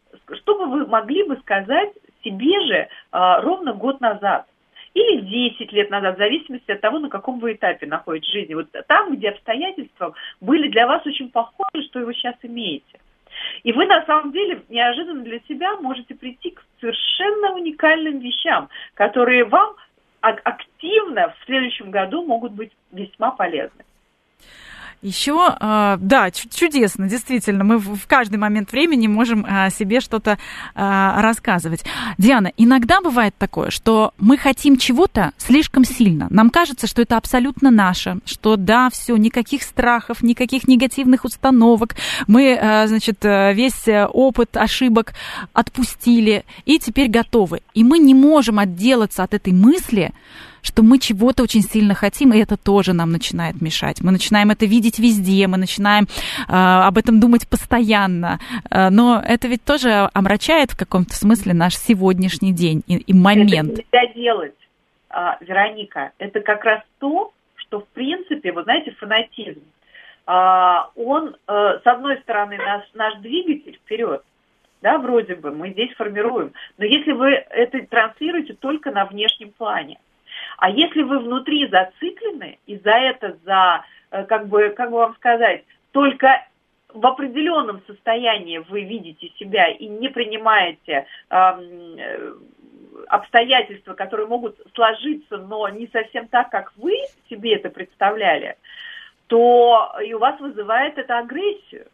[0.41, 1.91] что бы вы могли бы сказать
[2.25, 4.47] себе же ровно год назад?
[4.95, 8.55] Или 10 лет назад, в зависимости от того, на каком вы этапе находитесь в жизни.
[8.55, 13.01] Вот там, где обстоятельства были для вас очень похожи, что вы сейчас имеете.
[13.63, 19.45] И вы на самом деле неожиданно для себя можете прийти к совершенно уникальным вещам, которые
[19.45, 19.77] вам
[20.21, 23.85] активно в следующем году могут быть весьма полезны.
[25.03, 30.39] Еще, а, да, чудесно, действительно, мы в каждый момент времени можем а, себе что-то
[30.77, 31.85] а, рассказывать.
[32.19, 36.29] Диана, иногда бывает такое, что мы хотим чего-то слишком сильно.
[36.31, 41.97] Нам кажется, что это абсолютно наше, что да, все, никаких страхов, никаких негативных установок.
[42.29, 45.15] Мы, значит, весь опыт ошибок
[45.53, 47.63] отпустили и теперь готовы.
[47.75, 50.13] И мы не можем отделаться от этой мысли,
[50.63, 54.01] что мы чего-то очень сильно хотим, и это тоже нам начинает мешать.
[54.01, 58.39] Мы начинаем это видеть везде, мы начинаем э, об этом думать постоянно.
[58.71, 63.73] Э, но это ведь тоже омрачает в каком-то смысле наш сегодняшний день и, и момент.
[63.73, 64.55] Это нельзя делать,
[65.11, 66.13] а, Вероника.
[66.19, 69.63] Это как раз то, что в принципе, вы знаете, фанатизм.
[70.25, 74.23] Он, э, с одной стороны, наш, наш двигатель вперед,
[74.81, 76.53] да, вроде бы, мы здесь формируем.
[76.79, 79.99] Но если вы это транслируете только на внешнем плане,
[80.63, 85.17] а если вы внутри зациклены, и за это, за, э, как бы, как бы вам
[85.17, 86.47] сказать, только
[86.89, 92.35] в определенном состоянии вы видите себя и не принимаете э,
[93.09, 96.95] обстоятельства, которые могут сложиться, но не совсем так, как вы
[97.29, 98.57] себе это представляли,
[99.27, 101.89] то и у вас вызывает это агрессию.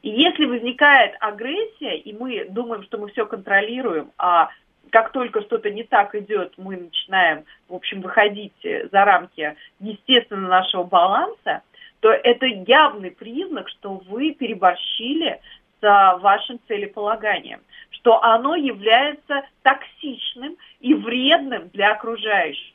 [0.00, 4.48] И если возникает агрессия, и мы думаем, что мы все контролируем, а
[4.94, 10.84] как только что-то не так идет, мы начинаем, в общем, выходить за рамки естественно нашего
[10.84, 11.62] баланса,
[11.98, 15.40] то это явный признак, что вы переборщили
[15.80, 22.72] с вашим целеполаганием, что оно является токсичным и вредным для окружающих.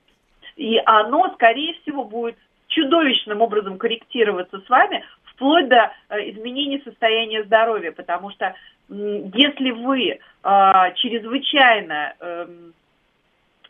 [0.58, 2.36] И оно, скорее всего, будет
[2.68, 8.54] чудовищным образом корректироваться с вами вплоть до э, изменения состояния здоровья, потому что
[8.90, 10.20] если вы э,
[10.96, 12.48] чрезвычайно э,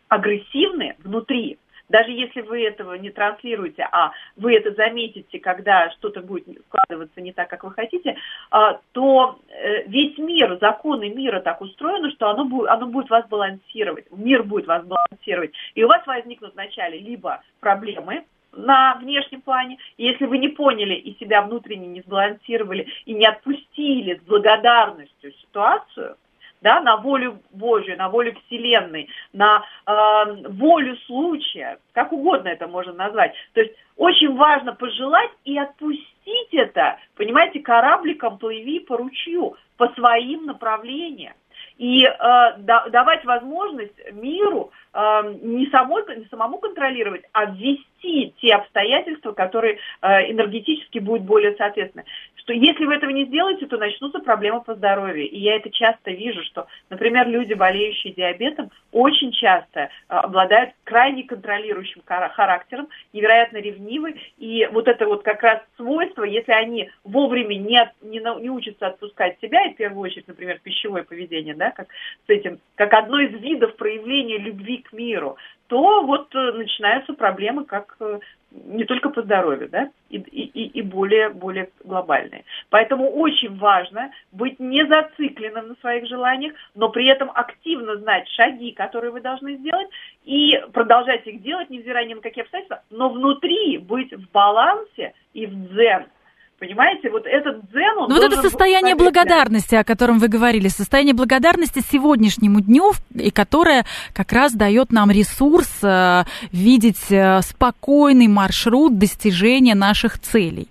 [0.07, 1.57] агрессивны внутри,
[1.89, 7.33] даже если вы этого не транслируете, а вы это заметите, когда что-то будет складываться не
[7.33, 8.15] так, как вы хотите,
[8.51, 13.27] а, то э, весь мир, законы мира так устроены, что оно будет, оно будет вас
[13.27, 15.51] балансировать, мир будет вас балансировать.
[15.73, 19.77] И у вас возникнут вначале либо проблемы, на внешнем плане.
[19.97, 26.15] Если вы не поняли и себя внутренне не сбалансировали и не отпустили с благодарностью ситуацию,
[26.61, 32.93] да, на волю Божью, на волю Вселенной, на э, волю случая, как угодно это можно
[32.93, 33.33] назвать.
[33.53, 40.45] То есть очень важно пожелать и отпустить это, понимаете, корабликом плыви по ручью, по своим
[40.45, 41.33] направлениям.
[41.77, 42.09] И э,
[42.57, 49.79] да, давать возможность миру э, не, самой, не самому контролировать, а ввести те обстоятельства, которые
[50.01, 52.05] э, энергетически будут более соответственны
[52.49, 55.29] что если вы этого не сделаете, то начнутся проблемы по здоровью.
[55.29, 61.25] И я это часто вижу, что, например, люди, болеющие диабетом, очень часто э, обладают крайне
[61.25, 64.15] контролирующим характером, невероятно ревнивы.
[64.39, 69.37] И вот это вот как раз свойство, если они вовремя не, не, не учатся отпускать
[69.41, 71.89] себя, и в первую очередь, например, пищевое поведение, да, как
[72.25, 75.37] с этим, как одно из видов проявления любви к миру,
[75.69, 78.19] то вот э, начинаются проблемы, как э,
[78.51, 82.43] не только по здоровью, да, и, и, и более, более глобальные.
[82.71, 88.71] Поэтому очень важно быть не зацикленным на своих желаниях, но при этом активно знать шаги,
[88.71, 89.89] которые вы должны сделать,
[90.25, 95.45] и продолжать их делать, невзирая ни на какие обстоятельства, но внутри быть в балансе и
[95.45, 96.07] в дзен–
[96.59, 101.13] Понимаете, вот этот дзен, он Ну вот это состояние благодарности, о котором вы говорили, состояние
[101.13, 108.97] благодарности сегодняшнему дню, и которое как раз дает нам ресурс э, видеть э, спокойный маршрут
[108.97, 110.67] достижения наших целей.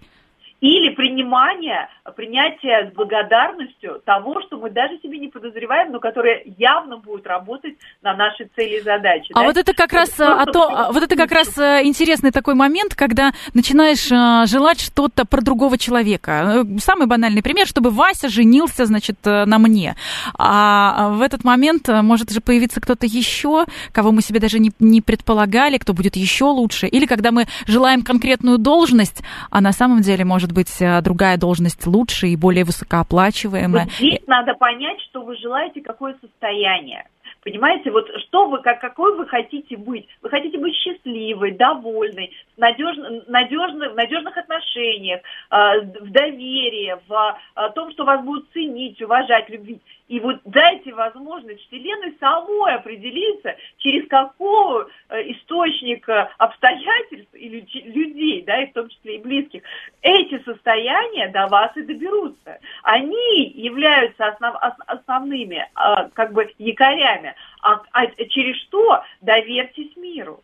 [0.60, 6.98] Или принимание принятие с благодарностью того, что мы даже себе не подозреваем, но которое явно
[6.98, 9.30] будет работать на наши цели и задачи.
[9.34, 9.46] А да?
[9.46, 12.96] вот это как раз, а, то, а, вот это как раз э, интересный такой момент,
[12.96, 16.64] когда начинаешь а, желать что-то про другого человека.
[16.66, 19.94] Э, самый банальный пример, чтобы Вася женился, значит, на мне.
[20.36, 25.00] А в этот момент может же появиться кто-то еще, кого мы себе даже не, не
[25.00, 26.88] предполагали, кто будет еще лучше.
[26.88, 32.28] Или когда мы желаем конкретную должность, а на самом деле может быть другая должность лучше
[32.28, 33.84] и более высокооплачиваемое.
[33.84, 37.04] Вот здесь надо понять, что вы желаете, какое состояние.
[37.44, 40.06] Понимаете, вот что вы, как, какой вы хотите быть?
[40.22, 45.20] Вы хотите быть счастливой, довольной, надежно, надежно, в надежных отношениях,
[45.50, 49.80] э, в доверии, в э, том, что вас будут ценить, уважать, любить.
[50.08, 58.62] И вот дайте возможность Вселенной самой определиться, через какого э, источника обстоятельств или людей, да,
[58.62, 59.62] и в том числе и близких,
[60.00, 62.58] эти состояния до вас и доберутся.
[62.82, 64.56] Они являются основ,
[64.86, 70.40] основными э, как бы якорями, а, а через что доверьтесь миру.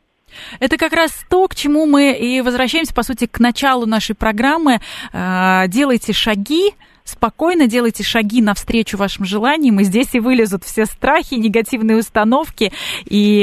[0.60, 4.80] Это как раз то, к чему мы и возвращаемся, по сути, к началу нашей программы.
[5.12, 6.74] Э, делайте шаги,
[7.04, 12.72] спокойно делайте шаги навстречу вашим желаниям, и здесь и вылезут все страхи, негативные установки,
[13.04, 13.40] и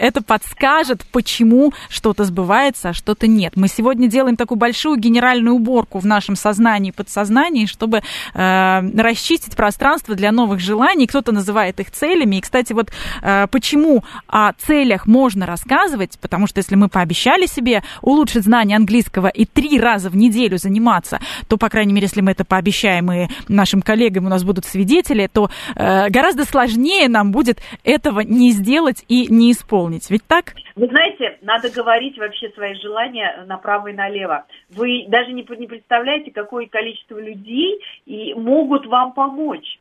[0.00, 3.52] это подскажет, почему что-то сбывается, а что-то нет.
[3.54, 8.02] Мы сегодня делаем такую большую генеральную уборку в нашем сознании и подсознании, чтобы
[8.32, 11.06] э, расчистить пространство для новых желаний.
[11.06, 12.36] Кто-то называет их целями.
[12.36, 12.90] И, кстати, вот
[13.22, 19.26] э, почему о целях можно рассказывать, потому что если мы пообещали себе улучшить знание английского
[19.26, 23.28] и три раза в неделю заниматься, то, по крайней мере, если мы это пообещаем, и
[23.48, 29.04] нашим коллегам у нас будут свидетели, то э, гораздо сложнее нам будет этого не сделать
[29.08, 30.10] и не исполнить.
[30.10, 30.54] Ведь так?
[30.76, 34.46] Вы знаете, надо говорить вообще свои желания направо и налево.
[34.70, 39.78] Вы даже не, не представляете, какое количество людей и могут вам помочь.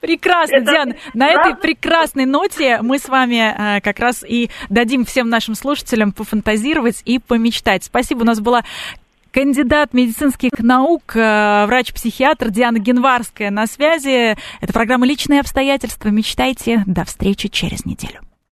[0.00, 0.94] Прекрасно, Диана.
[1.14, 6.12] На этой прекрасной ноте мы с вами э, как раз и дадим всем нашим слушателям
[6.12, 7.84] пофантазировать и помечтать.
[7.84, 8.62] Спасибо, у нас была
[9.36, 14.34] кандидат медицинских наук, э, врач-психиатр Диана Генварская на связи.
[14.62, 16.08] Это программа «Личные обстоятельства».
[16.08, 16.82] Мечтайте.
[16.86, 18.25] До встречи через неделю.